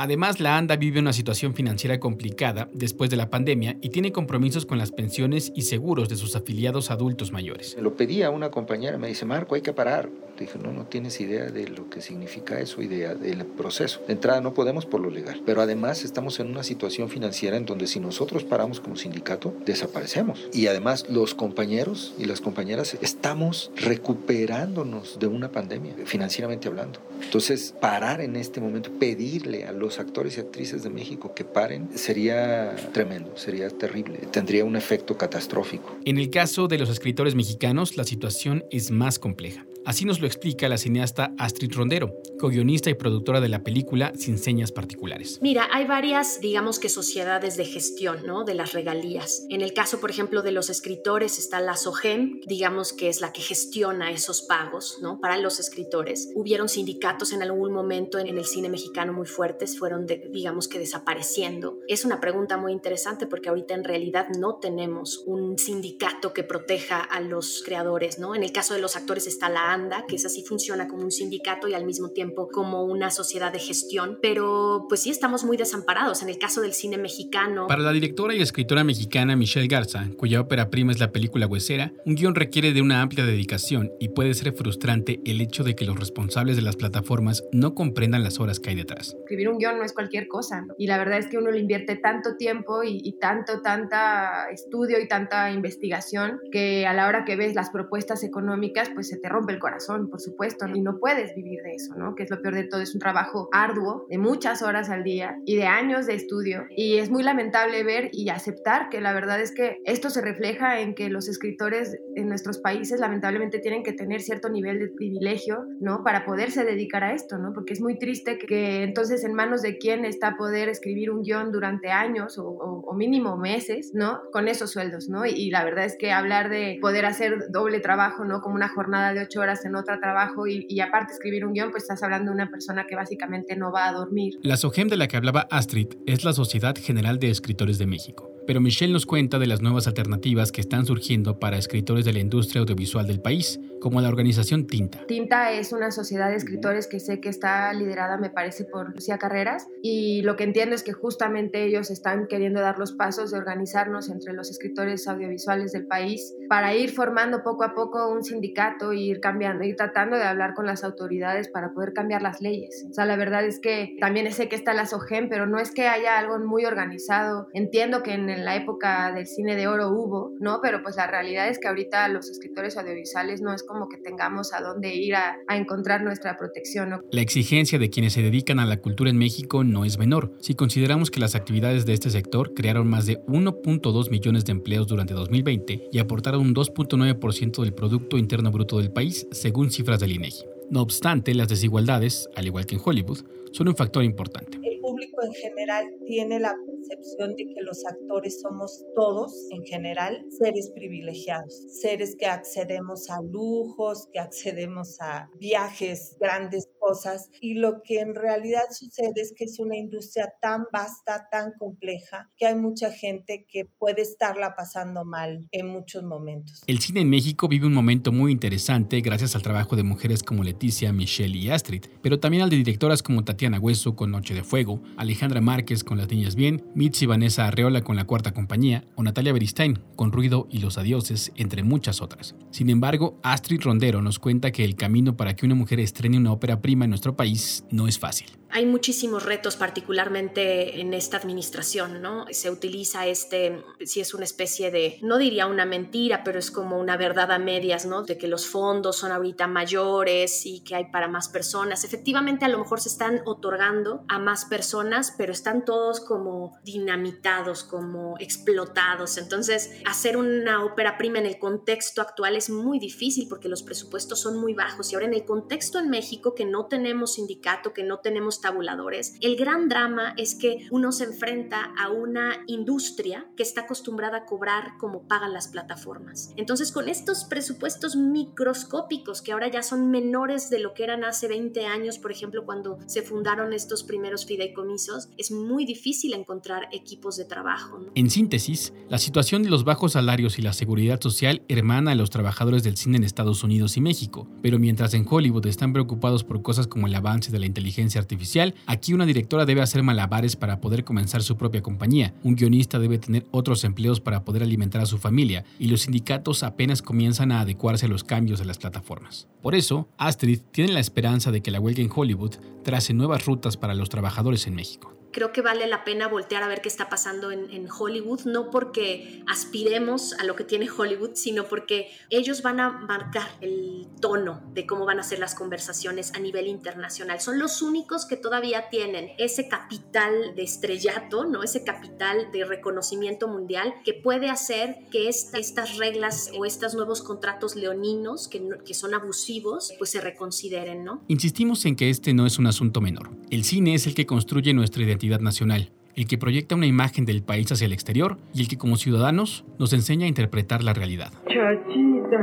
Además, 0.03 0.41
la 0.41 0.59
ANDA 0.59 0.75
vive 0.75 0.99
una 0.99 1.13
situación 1.13 1.55
financiera 1.55 2.01
complicada 2.01 2.69
después 2.73 3.09
de 3.09 3.17
la 3.17 3.31
pandemia 3.31 3.77
y 3.81 3.91
tiene 3.91 4.11
compromisos 4.11 4.67
con 4.67 4.77
las 4.77 4.91
pensiones 4.91 5.53
y 5.55 5.63
seguros 5.63 6.09
de 6.09 6.17
sus 6.17 6.35
afiliados 6.35 6.91
adultos 6.91 7.31
mayores. 7.31 7.77
Me 7.77 7.83
lo 7.83 7.97
pedí 7.97 8.25
a 8.25 8.31
una 8.31 8.51
compañera, 8.51 8.99
me 8.99 9.07
dice, 9.07 9.27
Marco, 9.27 9.55
hay 9.55 9.61
que 9.61 9.73
parar. 9.73 10.11
Dije, 10.37 10.59
no, 10.59 10.73
no 10.73 10.87
tienes 10.87 11.21
idea 11.21 11.45
de 11.45 11.69
lo 11.69 11.89
que 11.89 12.01
significa 12.01 12.59
eso, 12.59 12.83
idea 12.83 13.15
del 13.15 13.47
proceso. 13.47 14.01
De 14.09 14.15
entrada 14.15 14.41
no 14.41 14.55
podemos 14.55 14.87
por 14.87 15.01
lo 15.01 15.09
legal, 15.09 15.41
pero 15.47 15.63
además 15.63 16.05
estamos 16.05 16.41
en 16.41 16.49
una 16.49 16.65
situación 16.65 17.09
financiera 17.09 17.57
en 17.57 17.65
donde 17.65 17.87
si 17.87 18.01
nosotros 18.01 18.43
paramos 18.43 18.81
como 18.81 18.97
sindicato, 18.97 19.55
desaparecemos. 19.65 20.49
Y 20.53 20.67
además 20.67 21.07
los 21.11 21.37
compañeros 21.37 22.13
y 22.19 22.25
las 22.25 22.41
compañeras 22.41 22.97
estamos 23.03 23.71
recuperándonos 23.77 25.21
de 25.21 25.29
una 25.29 25.53
pandemia, 25.53 25.95
financieramente 26.07 26.67
hablando. 26.67 26.99
Entonces, 27.23 27.73
parar 27.81 28.21
en 28.21 28.35
este 28.35 28.61
momento, 28.61 28.91
pedirle 28.99 29.65
a 29.65 29.73
los 29.73 29.92
actores 29.99 30.37
y 30.37 30.41
actrices 30.41 30.83
de 30.83 30.91
México 30.91 31.35
que 31.35 31.45
paren, 31.45 31.89
sería 31.97 32.75
tremendo, 32.93 33.37
sería 33.37 33.69
terrible, 33.71 34.19
tendría 34.31 34.65
un 34.65 34.77
efecto 34.77 35.17
catastrófico. 35.17 35.97
En 36.05 36.19
el 36.19 36.31
caso 36.31 36.69
de 36.69 36.79
los 36.79 36.89
escritores 36.89 37.35
mexicanos, 37.35 37.97
la 37.97 38.05
situación 38.05 38.65
es 38.71 38.91
más 38.91 39.19
compleja. 39.19 39.67
Así 39.85 40.05
nos 40.05 40.21
lo 40.21 40.29
explica 40.29 40.69
la 40.69 40.79
cineasta 40.79 41.35
Astrid 41.39 41.73
Rondero, 41.75 42.15
co-guionista 42.39 42.89
y 42.89 42.95
productora 42.95 43.41
de 43.41 43.49
la 43.49 43.65
película 43.65 44.13
Sin 44.17 44.39
Señas 44.39 44.71
Particulares. 44.71 45.41
Mira, 45.43 45.69
hay 45.73 45.87
varias, 45.87 46.41
digamos 46.41 46.79
que 46.79 46.89
sociedades 46.89 47.57
de 47.57 47.65
gestión, 47.65 48.25
¿no? 48.25 48.45
De 48.45 48.55
las 48.55 48.75
regalías. 48.75 49.45
En 49.51 49.61
el 49.61 49.73
caso, 49.73 49.99
por 49.99 50.11
ejemplo, 50.11 50.43
de 50.43 50.53
los 50.53 50.71
escritores 50.71 51.39
está 51.41 51.61
la 51.61 51.77
SOGEM, 51.77 52.43
digamos 52.47 52.93
que 52.93 53.09
es 53.09 53.21
la 53.21 53.33
que 53.33 53.43
gestiona 53.43 54.13
esos 54.13 54.43
pagos, 54.43 54.99
¿no? 55.03 55.19
Para 55.21 55.37
los 55.37 55.59
escritores. 55.59 56.31
Hubieron 56.37 56.69
sindicatos 56.69 57.33
en 57.33 57.43
algún 57.43 57.73
momento 57.73 58.21
en 58.21 58.29
el 58.29 58.45
cine 58.45 58.69
mexicano 58.69 59.13
muy 59.13 59.27
fuertes, 59.27 59.72
fueron, 59.79 60.07
de, 60.07 60.29
digamos 60.33 60.69
que 60.69 60.79
desapareciendo. 60.79 61.79
Es 61.89 62.05
una 62.05 62.21
pregunta 62.21 62.57
muy 62.57 62.73
interesante 62.73 63.27
porque 63.27 63.49
ahorita 63.49 63.75
en 63.75 63.85
realidad 63.85 64.29
no 64.39 64.57
tenemos 64.57 65.23
un 65.27 65.59
sindicato 65.59 66.33
que 66.33 66.45
proteja 66.45 67.01
a 67.01 67.21
los 67.21 67.63
creadores, 67.65 68.19
¿no? 68.19 68.35
En 68.35 68.43
el 68.43 68.53
caso 68.53 68.75
de 68.75 68.81
los 68.81 68.97
actores 68.97 69.27
está 69.27 69.49
la 69.49 69.73
ANDA, 69.73 70.05
que 70.07 70.17
es 70.17 70.25
así 70.25 70.43
funciona 70.43 70.89
como 70.89 71.05
un 71.05 71.11
sindicato 71.11 71.69
y 71.69 71.75
al 71.75 71.85
mismo 71.85 72.11
tiempo 72.11 72.49
como 72.49 72.85
una 72.85 73.11
sociedad 73.11 73.53
de 73.53 73.59
gestión, 73.59 74.19
pero 74.21 74.87
pues 74.89 75.03
sí 75.03 75.11
estamos 75.11 75.45
muy 75.45 75.57
desamparados 75.57 76.23
en 76.23 76.29
el 76.29 76.39
caso 76.39 76.61
del 76.61 76.73
cine 76.73 76.99
mexicano. 76.99 77.67
Para 77.67 77.83
la 77.83 77.93
directora 77.93 78.35
y 78.35 78.43
escritora 78.43 78.85
mexicana 78.85 79.37
Michelle 79.37 79.69
Garza, 79.69 80.09
cuya 80.17 80.41
ópera 80.41 80.71
prima 80.71 80.93
es 80.93 81.01
la 81.01 81.13
película 81.13 81.47
Huesera, 81.47 81.93
un 82.05 82.15
guion 82.15 82.35
requiere 82.35 82.73
de 82.73 82.83
una 82.83 83.03
amplia 83.03 83.25
dedicación 83.25 83.93
y 84.01 84.09
puede 84.09 84.35
ser 84.35 84.53
frustrante 84.53 85.21
el 85.25 85.41
hecho 85.41 85.65
de 85.65 85.75
que 85.75 85.85
los 85.85 85.99
responsables 85.99 86.57
de 86.57 86.63
las 86.63 86.77
plataformas 86.77 87.45
no 87.53 87.75
comprendan 87.75 88.23
las 88.23 88.41
horas 88.41 88.61
que 88.61 88.71
hay 88.71 88.77
detrás. 88.77 89.17
Escribir 89.21 89.49
un 89.49 89.59
no 89.71 89.85
es 89.85 89.93
cualquier 89.93 90.27
cosa 90.27 90.67
y 90.77 90.89
la 90.89 90.99
verdad 90.99 91.19
es 91.19 91.29
que 91.29 91.39
uno 91.39 91.53
le 91.53 91.61
invierte 91.61 91.95
tanto 91.95 92.37
tiempo 92.37 92.83
y, 92.83 93.01
y 93.05 93.19
tanto, 93.19 93.63
tanta 93.63 94.49
estudio 94.51 94.99
y 95.01 95.07
tanta 95.07 95.53
investigación 95.53 96.41
que 96.51 96.87
a 96.87 96.93
la 96.93 97.07
hora 97.07 97.25
que 97.25 97.37
ves 97.37 97.55
las 97.55 97.71
propuestas 97.71 98.25
económicas 98.25 98.91
pues 98.95 99.09
se 99.09 99.19
te 99.19 99.29
rompe 99.29 99.53
el 99.53 99.59
corazón, 99.59 100.09
por 100.09 100.21
supuesto, 100.21 100.67
y 100.67 100.81
no 100.81 100.99
puedes 100.99 101.35
vivir 101.35 101.63
de 101.63 101.75
eso, 101.75 101.95
¿no? 101.95 102.15
Que 102.15 102.25
es 102.25 102.31
lo 102.31 102.41
peor 102.41 102.55
de 102.55 102.65
todo, 102.65 102.81
es 102.81 102.95
un 102.95 103.01
trabajo 103.01 103.49
arduo, 103.53 104.07
de 104.09 104.19
muchas 104.19 104.63
horas 104.63 104.91
al 104.91 105.05
día 105.05 105.37
y 105.45 105.57
de 105.57 105.67
años 105.67 106.07
de 106.07 106.15
estudio. 106.15 106.65
Y 106.77 106.99
es 106.99 107.11
muy 107.11 107.23
lamentable 107.23 107.85
ver 107.85 108.11
y 108.13 108.29
aceptar 108.31 108.89
que 108.89 109.01
la 109.01 109.13
verdad 109.13 109.41
es 109.41 109.53
que 109.53 109.79
esto 109.85 110.11
se 110.11 110.21
refleja 110.21 110.81
en 110.81 110.95
que 110.95 111.11
los 111.11 111.29
escritores 111.29 111.99
en 112.17 112.29
nuestros 112.29 112.59
países 112.59 113.01
lamentablemente 113.01 113.59
tienen 113.59 113.83
que 113.83 113.93
tener 113.93 114.23
cierto 114.23 114.49
nivel 114.49 114.79
de 114.79 114.89
privilegio, 114.89 115.67
¿no? 115.81 116.03
Para 116.03 116.25
poderse 116.25 116.65
dedicar 116.65 117.05
a 117.05 117.13
esto, 117.13 117.39
¿no? 117.39 117.53
Porque 117.53 117.73
es 117.73 117.81
muy 117.81 117.99
triste 117.99 118.39
que 118.39 118.83
entonces 118.83 119.25
en 119.25 119.35
manos 119.35 119.52
de 119.61 119.77
quién 119.77 120.07
está 120.07 120.37
poder 120.39 120.71
escribir 120.71 121.11
un 121.11 121.23
guion 121.23 121.53
durante 121.53 121.91
años 121.91 122.39
o, 122.39 122.95
mínimo 122.95 123.37
meses, 123.37 123.91
¿no? 123.95 124.21
Con 124.33 124.49
esos 124.49 124.71
sueldos, 124.71 125.09
¿no? 125.09 125.27
Y, 125.27 125.31
y 125.31 125.51
la 125.51 125.65
verdad 125.65 125.85
es 125.85 125.97
que 125.99 126.13
hablar 126.13 126.49
de 126.51 126.79
poder 126.81 127.05
hacer 127.05 127.47
doble 127.51 127.81
trabajo, 127.81 128.25
¿no? 128.25 128.41
Como 128.41 128.55
una 128.55 128.69
jornada 128.69 129.13
de 129.13 129.23
ocho 129.23 129.41
horas 129.41 129.65
en 129.65 129.75
otro 129.75 129.99
trabajo 129.99 130.47
y, 130.47 130.67
y, 130.69 130.81
aparte 130.81 131.13
escribir 131.13 131.45
un 131.45 131.53
guion, 131.53 131.71
pues 131.71 131.83
estás 131.85 132.03
hablando 132.03 132.31
de 132.31 132.37
una 132.37 132.51
persona 132.51 132.87
que 132.87 132.95
básicamente 132.95 133.57
no 133.57 133.73
va 133.73 133.89
a 133.89 133.93
dormir. 133.93 134.35
La 134.43 134.57
SOGEM 134.57 134.89
de 134.89 134.97
la 134.97 135.09
que 135.09 135.17
hablaba 135.17 135.49
Astrid 135.51 135.89
es 136.07 136.25
la 136.25 136.33
Sociedad 136.33 136.75
General 136.79 137.19
de 137.19 137.31
Escritores 137.31 137.79
de 137.79 137.87
México. 137.87 138.32
Pero 138.47 138.61
Michelle 138.61 138.93
nos 138.93 139.07
cuenta 139.07 139.39
de 139.39 139.47
las 139.47 139.63
nuevas 139.63 139.87
alternativas 139.87 140.53
que 140.53 140.61
están 140.61 140.87
surgiendo 140.87 141.39
para 141.39 141.57
escritores 141.57 142.05
de 142.05 142.13
la 142.13 142.19
industria 142.19 142.61
audiovisual 142.61 143.07
del 143.07 143.21
país, 143.21 143.61
como 143.81 144.01
la 144.01 144.09
organización 144.09 144.67
Tinta. 144.67 145.07
Tinta 145.07 145.53
es 145.53 145.73
una 145.73 145.91
sociedad 145.91 146.31
de 146.31 146.37
escritores 146.37 146.87
que 146.87 147.01
sé 147.01 147.21
que 147.21 147.29
está 147.29 147.73
liderada, 147.73 148.17
me 148.17 148.31
parece, 148.31 148.65
por 148.65 148.95
Lucía 148.95 149.19
Carreras 149.19 149.67
y 149.83 150.23
lo 150.23 150.37
que 150.37 150.45
entiendo 150.45 150.75
es 150.75 150.83
que 150.83 150.93
justamente 150.93 151.65
ellos 151.65 151.91
están 151.91 152.27
queriendo 152.27 152.61
dar 152.61 152.79
los 152.79 152.93
pasos 152.93 153.31
de 153.31 153.39
organizarnos 153.39 154.09
entre 154.09 154.33
los 154.33 154.51
escritores 154.51 155.07
audiovisuales 155.09 155.73
del 155.73 155.87
país 155.87 156.35
para 156.49 156.75
ir 156.75 156.91
formando 156.91 157.43
poco 157.43 157.65
a 157.65 157.75
poco 157.75 158.13
un 158.13 158.25
sindicato 158.25 158.93
e 158.93 158.99
ir 158.99 159.21
cambiando, 159.21 159.65
ir 159.65 159.77
tratando 159.77 160.17
de 160.17 160.25
hablar 160.25 160.55
con 160.55 160.67
las 160.67 160.85
autoridades 160.85 161.49
para 161.49 161.73
poder 161.73 161.93
cambiar 161.93 162.23
las 162.23 162.41
leyes. 162.41 162.87
O 162.91 162.95
sea, 162.95 163.05
la 163.05 163.17
verdad 163.17 163.45
es 163.45 163.61
que 163.61 163.97
también 164.01 164.31
sé 164.33 164.49
que 164.49 164.57
está 164.57 164.75
la 164.75 164.87
SOGEM, 164.87 165.29
pero 165.29 165.47
no 165.47 165.59
es 165.59 165.73
que 165.73 165.89
haya 165.89 166.19
algo 166.19 166.39
muy 166.39 166.65
organizado. 166.65 167.49
Entiendo 167.53 168.03
que 168.03 168.13
en 168.13 168.31
la 168.39 168.57
época 168.57 169.13
del 169.13 169.27
cine 169.27 169.57
de 169.57 169.67
oro 169.67 169.91
hubo, 169.91 170.33
¿no? 170.41 170.61
Pero 170.63 170.83
pues 170.83 170.97
la 170.97 171.07
realidad 171.07 171.49
es 171.49 171.59
que 171.59 171.69
ahorita 171.69 172.09
los 172.09 172.29
escritores 172.29 172.77
audiovisuales 172.77 173.41
no 173.41 173.55
es 173.55 173.63
como 173.63 173.89
que 173.89 173.99
tengamos 173.99 174.53
a 174.53 174.61
dónde 174.61 174.95
ir 174.95 175.15
a, 175.15 175.37
encontrar 175.51 176.03
nuestra 176.03 176.37
protección. 176.37 176.91
¿no? 176.91 177.01
La 177.11 177.21
exigencia 177.21 177.79
de 177.79 177.91
quienes 177.91 178.15
se 178.15 178.23
dedican 178.23 178.59
a 178.59 178.67
la 178.67 178.79
cultura 178.79 179.11
en 179.11 179.19
México 179.19 179.65
no 179.65 179.85
es 179.85 179.99
menor. 179.99 180.33
Si 180.41 180.55
consideramos 180.55 181.11
que 181.11 181.21
las 181.21 181.35
actividades 181.35 181.85
de 181.87 181.93
este 181.93 182.11
sector 182.11 182.55
crearon 182.55 182.89
más 182.89 183.07
de 183.07 183.19
1.2 183.27 184.11
millones 184.11 184.45
de 184.45 184.53
empleos 184.53 184.87
durante 184.87 185.15
2020 185.15 185.89
y 185.93 185.99
aportaron 185.99 186.41
un 186.41 186.55
2.9% 186.55 187.63
del 187.63 187.75
Producto 187.75 188.17
Interno 188.17 188.51
Bruto 188.51 188.79
del 188.79 188.93
país, 188.93 189.27
según 189.31 189.71
cifras 189.71 190.01
del 190.01 190.13
INEGI. 190.13 190.45
No 190.71 190.81
obstante, 190.81 191.35
las 191.35 191.49
desigualdades, 191.49 192.29
al 192.35 192.47
igual 192.47 192.67
que 192.67 192.77
en 192.77 192.81
Hollywood, 192.83 193.19
son 193.53 193.69
un 193.69 193.77
factor 193.77 194.05
importante. 194.05 194.59
El 194.63 194.81
público 194.81 195.23
en 195.23 195.33
general 195.35 195.85
tiene 196.07 196.41
la 196.41 196.57
percepción 196.83 197.37
de 197.37 197.45
que 197.55 197.63
los 197.63 197.85
actores 197.87 198.41
somos 198.41 198.85
todos, 198.95 199.33
en 199.51 199.65
general, 199.65 200.25
seres 200.31 200.71
privilegiados, 200.75 201.55
seres 201.81 202.17
que 202.19 202.27
accedemos 202.27 203.11
a 203.11 203.21
lujos, 203.23 204.09
que 204.13 204.19
accedemos 204.19 205.01
a 205.01 205.29
viajes, 205.39 206.17
grandes 206.21 206.69
cosas, 206.79 207.31
y 207.41 207.55
lo 207.55 207.83
que 207.83 208.01
en 208.01 208.15
realidad 208.15 208.65
sucede 208.71 209.13
es 209.17 209.33
que 209.37 209.45
es 209.45 209.59
una 209.59 209.77
industria 209.77 210.33
tan 210.41 210.67
vasta, 210.73 211.29
tan 211.31 211.53
compleja, 211.59 212.31
que 212.37 212.47
hay 212.47 212.55
mucha 212.55 212.91
gente 212.91 213.47
que 213.49 213.65
puede 213.65 214.03
estarla 214.03 214.55
pasando 214.57 215.05
mal 215.05 215.47
en 215.53 215.69
muchos 215.69 216.03
momentos. 216.03 216.63
El 216.67 216.81
cine 216.81 217.01
en 217.01 217.11
México 217.11 217.49
vive 217.49 217.67
un 217.67 217.75
momento 217.75 218.13
muy 218.13 218.33
interesante 218.33 219.01
gracias 219.01 219.37
al 219.37 219.43
trabajo 219.43 219.77
de 219.77 219.83
mujeres 219.83 220.23
como 220.23 220.43
Leticia, 220.43 220.93
Michelle 220.93 221.37
y 221.37 221.51
Astrid, 221.51 221.87
pero 222.03 222.19
también 222.19 222.43
al 222.43 222.51
de 222.51 222.57
directoras 222.57 223.03
como 223.03 223.25
Tatiana 223.25 223.61
Hueso 223.61 223.95
con 223.97 224.11
Noche 224.11 224.35
de 224.35 224.43
Fuego, 224.43 224.83
Alejandra 224.97 225.41
Márquez 225.41 225.85
con 225.85 225.99
Las 225.99 226.09
Niñas 226.09 226.35
Bien, 226.35 226.65
Mitzi 226.75 227.05
Vanessa 227.05 227.47
Arreola 227.47 227.83
con 227.83 227.97
La 227.97 228.05
Cuarta 228.05 228.33
Compañía 228.33 228.85
o 228.95 229.03
Natalia 229.03 229.35
Beristain 229.35 229.79
con 229.95 230.11
Ruido 230.11 230.49
y 230.51 230.61
Los 230.61 230.79
Adioses, 230.79 231.31
entre 231.37 231.63
muchas 231.63 232.01
otras. 232.01 232.35
Sin 232.51 232.71
embargo, 232.71 233.19
Astrid 233.23 233.61
Rondero 233.61 234.01
nos 234.01 234.19
cuenta 234.19 234.53
que 234.53 234.65
el 234.65 234.75
camino 234.75 235.17
para 235.17 235.37
que 235.37 235.45
una 235.45 235.55
mujer 235.55 235.81
estrene 235.81 236.17
una 236.17 236.33
ópera 236.33 236.63
prima 236.63 236.85
en 236.85 236.91
nuestro 236.91 237.15
país 237.15 237.65
no 237.71 237.89
es 237.89 237.99
fácil. 237.99 238.29
Hay 238.55 238.67
muchísimos 238.67 239.25
retos, 239.25 239.57
particularmente 239.57 240.79
en 240.79 240.93
esta 240.93 241.17
administración, 241.17 242.03
¿no? 242.03 242.27
Se 242.33 242.51
utiliza 242.51 243.07
este, 243.07 243.65
si 243.81 244.03
es 244.03 244.13
una 244.13 244.25
especie 244.25 244.71
de, 244.71 244.99
no 245.01 245.17
diría 245.17 245.47
una 245.47 245.65
mentira, 245.65 246.23
pero 246.23 246.39
es 246.39 246.51
como 246.51 246.79
una 246.79 246.99
verdad 246.99 247.33
a 247.33 247.39
medias, 247.39 247.87
¿no? 247.87 248.03
De 248.03 248.19
que 248.19 248.29
los 248.29 248.47
fondos 248.47 248.97
son 248.97 249.11
ahorita 249.11 249.47
mayores 249.47 250.45
y 250.45 250.61
que 250.61 250.75
hay 250.75 250.91
para 250.91 251.09
más 251.09 251.31
personas. 251.31 251.83
Efectivamente, 251.85 252.45
a 252.45 252.49
lo 252.49 252.59
mejor 252.59 252.83
se 252.83 252.91
están 252.91 253.23
otorgando 253.25 254.05
a 254.09 254.19
más 254.19 254.45
personas, 254.45 255.15
pero 255.17 255.33
están 255.33 255.65
todos 255.65 256.01
como 256.01 256.59
dinamitados, 256.63 257.65
como 257.65 258.17
explotados. 258.19 259.17
Entonces, 259.17 259.81
hacer 259.87 260.19
una 260.19 260.63
ópera 260.63 260.99
prima 260.99 261.19
en 261.19 261.25
el 261.25 261.39
contexto 261.39 262.03
actual 262.03 262.37
es 262.37 262.51
muy 262.51 262.79
difícil 262.79 263.29
porque 263.29 263.49
los 263.49 263.63
presupuestos 263.63 264.21
son 264.21 264.39
muy 264.39 264.53
bajos 264.53 264.93
y 264.93 264.95
ahora 264.95 265.07
en 265.07 265.15
el 265.15 265.25
contexto 265.25 265.79
en 265.79 265.89
México 265.89 266.35
que 266.35 266.45
no 266.45 266.67
tenemos 266.67 267.15
sindicato, 267.15 267.73
que 267.73 267.83
no 267.83 268.01
tenemos 268.01 268.42
tabuladores. 268.43 269.15
El 269.23 269.37
gran 269.37 269.71
drama 269.71 270.13
es 270.19 270.35
que 270.35 270.67
uno 270.71 270.93
se 270.93 271.05
enfrenta 271.05 271.73
a 271.79 271.89
una 271.89 272.45
industria 272.47 273.27
que 273.35 273.43
está 273.43 273.63
acostumbrada 273.63 274.19
a 274.19 274.27
cobrar 274.27 274.77
como 274.79 275.09
pagan 275.09 275.33
las 275.33 275.49
plataformas. 275.49 276.35
Entonces, 276.37 276.71
con 276.73 276.91
estos 276.91 277.25
presupuestos 277.25 277.97
microscópicos 277.97 279.23
que 279.23 279.33
ahora 279.33 279.51
ya 279.51 279.63
son 279.63 279.91
menores 279.91 280.51
de 280.51 280.59
lo 280.59 280.75
que 280.75 280.85
eran 280.85 281.05
hace 281.05 281.29
20 281.29 281.65
años, 281.65 281.99
por 281.99 282.13
ejemplo, 282.13 282.45
cuando 282.45 282.79
se 282.87 283.01
fundaron 283.01 283.55
estos 283.55 283.83
primeros 283.83 284.27
fideicomisos, 284.27 285.09
es 285.17 285.31
muy 285.31 285.65
difícil 285.65 286.13
encontrar 286.13 286.69
equipos 286.73 287.17
de 287.17 287.25
trabajo. 287.25 287.81
En 287.95 288.11
síntesis, 288.11 288.73
la 288.89 288.99
situación 288.99 289.43
de 289.43 289.51
los 289.51 289.65
bajos 289.65 289.93
salarios 289.93 290.39
y 290.39 290.43
la 290.43 290.53
seguridad 290.53 291.01
social 291.01 291.43
hermana 291.49 291.93
a 291.93 291.95
los 291.95 292.11
trabajadores 292.11 292.63
del 292.63 292.77
cine 292.77 292.97
en 292.97 293.05
Estados 293.05 293.45
Unidos 293.45 293.77
y 293.77 293.81
México, 293.81 294.29
pero 294.43 294.59
mientras 294.59 294.95
en 294.95 295.07
Hollywood 295.09 295.47
están 295.47 295.73
preocupados 295.73 296.25
por 296.25 296.43
cosas 296.43 296.67
como 296.67 296.87
el 296.87 296.95
avance 296.95 297.31
de 297.31 297.39
la 297.39 297.47
inteligencia 297.47 298.01
artificial, 298.01 298.32
aquí 298.67 298.95
una 298.95 299.07
directora 299.07 299.45
debe 299.45 299.63
hacer 299.63 299.83
malabares 299.83 300.37
para 300.37 300.61
poder 300.61 300.85
comenzar 300.85 301.23
su 301.23 301.37
propia 301.37 301.63
compañía, 301.63 302.15
un 302.23 302.35
guionista 302.35 302.79
debe 302.79 302.99
tener 302.99 303.27
otros 303.31 303.65
empleos 303.65 304.01
para 304.01 304.25
poder 304.25 304.43
alimentar 304.43 304.81
a 304.81 304.87
su 304.87 304.99
familia, 304.99 305.45
y 305.59 305.69
los 305.69 305.83
sindicatos 305.83 306.43
apenas 306.43 306.83
comienzan 306.83 307.33
a 307.33 307.41
adecuarse 307.41 307.87
a 307.87 307.89
los 307.89 308.05
cambios 308.05 308.39
de 308.39 308.47
las 308.47 308.59
plataformas. 308.59 309.29
Por 309.43 309.55
eso, 309.55 309.89
Astrid 309.99 310.41
tiene 310.53 310.73
la 310.73 310.81
esperanza 310.81 311.31
de 311.31 311.43
que 311.43 311.51
la 311.51 311.61
huelga 311.61 311.83
en 311.83 311.91
Hollywood 311.95 312.37
trace 312.63 312.95
nuevas 312.95 313.27
rutas 313.27 313.57
para 313.57 313.75
los 313.75 313.89
trabajadores 313.89 314.47
en 314.47 314.55
México 314.55 315.02
creo 315.13 315.33
que 315.33 315.43
vale 315.43 315.67
la 315.67 315.85
pena 315.85 316.09
voltear 316.09 316.43
a 316.43 316.49
ver 316.49 316.61
qué 316.63 316.69
está 316.69 316.89
pasando 316.89 317.31
en, 317.31 317.53
Hollywood, 317.71 318.23
no 318.25 318.51
porque 318.51 319.23
aspiremos 319.29 320.15
a 320.15 320.25
lo 320.25 320.35
que 320.35 320.45
tiene 320.45 320.69
Hollywood, 320.69 321.13
sino 321.15 321.45
porque 321.45 321.91
ellos 322.11 322.43
van 322.43 322.61
a 322.61 322.71
marcar 322.71 323.29
el 323.41 323.87
tono 324.01 324.43
de 324.53 324.67
cómo 324.67 324.85
van 324.85 324.99
a 324.99 325.03
ser 325.03 325.19
las 325.19 325.35
conversaciones 325.35 326.13
a 326.15 326.19
nivel 326.19 326.49
internacional. 326.49 327.21
Son 327.21 327.39
los 327.39 327.63
únicos 327.63 328.05
que 328.05 328.17
todavía 328.17 328.69
tienen 328.69 329.11
ese 329.19 329.49
capital 329.49 330.35
de 330.35 330.43
estrellato, 330.43 331.25
¿no? 331.25 331.43
ese 331.43 331.63
capital 331.63 332.31
de 332.33 332.45
reconocimiento 332.45 333.29
mundial 333.29 333.75
que 333.85 333.95
puede 333.95 334.29
hacer 334.29 334.77
que 334.91 335.09
estas 335.09 335.77
reglas 335.77 336.31
o 336.37 336.45
estos 336.45 336.75
nuevos 336.75 337.03
contratos 337.03 337.55
leoninos 337.55 338.29
que, 338.29 338.43
que 338.65 338.75
son 338.75 338.95
abusivos, 338.95 339.73
pues 339.79 339.91
se 339.91 340.01
reconsideren. 340.01 340.85
¿no? 340.85 341.05
Insistimos 341.09 341.65
en 341.65 341.77
que 341.77 341.91
este 341.91 342.15
no 342.15 342.27
es 342.27 342.39
un 342.39 342.47
asunto 342.47 342.81
menor. 342.81 343.11
El 343.31 343.45
cine 343.45 343.75
es 343.75 343.87
el 343.87 343.95
que 343.95 344.07
construye 344.07 344.53
nuestra 344.55 344.83
identidad 344.83 345.02
nacional, 345.21 345.73
el 345.95 346.07
que 346.07 346.19
proyecta 346.19 346.55
una 346.55 346.67
imagen 346.67 347.05
del 347.05 347.23
país 347.23 347.51
hacia 347.53 347.67
el 347.67 347.73
exterior 347.73 348.19
y 348.35 348.43
el 348.43 348.49
que 348.49 348.59
como 348.59 348.77
ciudadanos 348.77 349.45
nos 349.59 349.73
enseña 349.73 350.07
a 350.07 350.09
interpretar 350.09 350.63
la 350.63 350.73
realidad. 350.73 351.13
Chachita, 351.27 352.19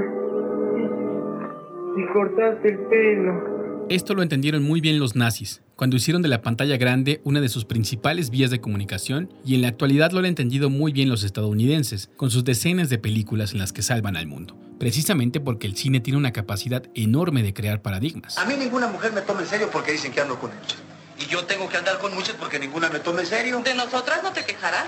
y 1.98 2.14
cortaste 2.14 2.70
el 2.70 2.78
pelo. 2.90 3.60
Esto 3.90 4.14
lo 4.14 4.22
entendieron 4.22 4.64
muy 4.64 4.82
bien 4.82 5.00
los 5.00 5.16
nazis, 5.16 5.64
cuando 5.76 5.96
hicieron 5.96 6.22
de 6.22 6.28
la 6.28 6.42
pantalla 6.42 6.78
grande 6.78 7.22
una 7.24 7.42
de 7.42 7.50
sus 7.50 7.66
principales 7.66 8.30
vías 8.30 8.52
de 8.52 8.62
comunicación, 8.62 9.34
y 9.44 9.56
en 9.56 9.64
la 9.64 9.70
actualidad 9.70 10.12
lo 10.12 10.20
han 10.20 10.26
entendido 10.26 10.70
muy 10.70 10.92
bien 10.92 11.10
los 11.10 11.24
estadounidenses, 11.24 12.12
con 12.16 12.30
sus 12.30 12.44
decenas 12.44 12.90
de 12.90 13.00
películas 13.00 13.54
en 13.54 13.60
las 13.60 13.74
que 13.74 13.82
salvan 13.82 14.16
al 14.16 14.28
mundo, 14.28 14.56
precisamente 14.78 15.40
porque 15.40 15.66
el 15.66 15.76
cine 15.76 16.02
tiene 16.02 16.20
una 16.20 16.34
capacidad 16.34 16.84
enorme 16.94 17.42
de 17.42 17.54
crear 17.54 17.82
paradigmas. 17.82 18.38
A 18.38 18.46
mí 18.46 18.54
ninguna 18.60 18.88
mujer 18.88 19.12
me 19.12 19.22
toma 19.22 19.42
en 19.42 19.48
serio 19.48 19.70
porque 19.72 19.94
dicen 19.94 20.12
que 20.12 20.22
ando 20.22 20.40
con 20.40 20.52
ellos. 20.52 20.78
Y 21.20 21.26
yo 21.26 21.46
tengo 21.46 21.68
que 21.68 21.78
andar 21.78 22.00
con 22.00 22.14
muchas 22.16 22.36
porque 22.36 22.60
ninguna 22.60 22.90
me 22.90 23.00
tome 23.00 23.22
en 23.22 23.28
serio. 23.28 23.62
¿De 23.62 23.74
nosotras 23.74 24.24
no 24.24 24.32
te 24.32 24.46
quejarás? 24.46 24.86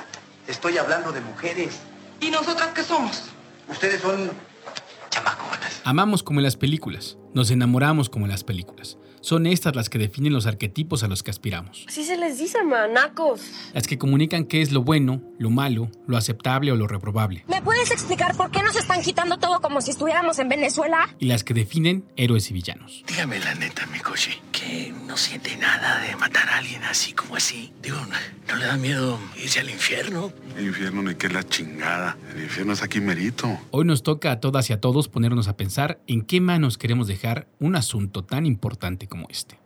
Estoy 0.48 0.78
hablando 0.78 1.12
de 1.12 1.22
mujeres. 1.22 1.80
¿Y 2.22 2.30
nosotras 2.30 2.70
qué 2.74 2.84
somos? 2.84 3.24
Ustedes 3.68 4.02
son 4.02 4.32
chamaconas. 5.10 5.82
Amamos 5.84 6.24
como 6.24 6.40
en 6.40 6.44
las 6.44 6.56
películas. 6.56 7.18
Nos 7.34 7.52
enamoramos 7.52 8.10
como 8.10 8.26
en 8.26 8.32
las 8.32 8.44
películas. 8.44 8.98
Son 9.22 9.46
estas 9.46 9.76
las 9.76 9.90
que 9.90 10.00
definen 10.00 10.34
los 10.34 10.48
arquetipos 10.48 11.04
a 11.04 11.08
los 11.08 11.22
que 11.22 11.30
aspiramos. 11.30 11.86
Así 11.88 12.04
se 12.04 12.18
les 12.18 12.40
dice, 12.40 12.64
manacos. 12.64 13.42
Las 13.74 13.86
que 13.86 14.00
comunican 14.00 14.46
qué 14.46 14.62
es 14.62 14.72
lo 14.72 14.82
bueno, 14.82 15.22
lo 15.38 15.52
malo, 15.52 15.92
lo 16.08 16.18
aceptable 16.18 16.72
o 16.72 16.76
lo 16.76 16.88
reprobable. 16.88 17.44
¿Me 17.48 17.62
puedes 17.62 17.92
explicar 17.92 18.36
por 18.36 18.50
qué 18.50 18.64
nos 18.64 18.76
están 18.76 19.02
quitando 19.02 19.38
todo 19.38 19.62
como 19.62 19.82
si 19.82 19.92
estuviéramos 19.92 20.40
en 20.40 20.50
Venezuela? 20.50 21.16
Y 21.20 21.28
las 21.28 21.44
que 21.44 21.54
definen 21.54 22.04
héroes 22.16 22.50
y 22.50 22.54
villanos. 22.54 23.04
Dígame 23.08 23.38
la 23.40 23.54
neta, 23.54 23.86
mi 23.88 24.00
coche, 24.00 24.42
que 24.62 24.94
no 25.08 25.18
siente 25.18 25.58
nada 25.58 26.00
de 26.02 26.16
matar 26.16 26.48
a 26.50 26.58
alguien 26.58 26.84
así 26.84 27.14
como 27.14 27.36
así. 27.36 27.74
Digo, 27.82 27.98
¿no, 28.48 28.56
le 28.56 28.66
da 28.66 28.78
miedo 28.78 29.20
irse 29.42 29.60
al 29.60 29.70
infierno? 29.70 30.32
El 30.58 30.68
infierno 30.68 31.02
ni 31.02 31.16
que 31.16 31.30
la 31.30 31.44
chingada. 31.44 32.18
El 32.34 32.44
infierno 32.44 32.74
es 32.74 32.84
aquí 32.84 33.00
merito. 33.00 33.58
Hoy 33.72 33.86
nos 33.86 34.04
toca 34.04 34.32
a 34.32 34.40
todas 34.40 34.70
y 34.70 34.74
a 34.74 34.80
todos 34.80 35.08
ponernos 35.08 35.48
a 35.48 35.58
pensar 35.58 36.00
en 36.08 36.22
qué 36.22 36.42
manos 36.42 36.78
queremos 36.78 37.08
dejar 37.08 37.48
un 37.60 37.76
asunto 37.76 38.24
tan 38.24 38.46
importante 38.46 39.08
como 39.08 39.28
este. 39.30 39.60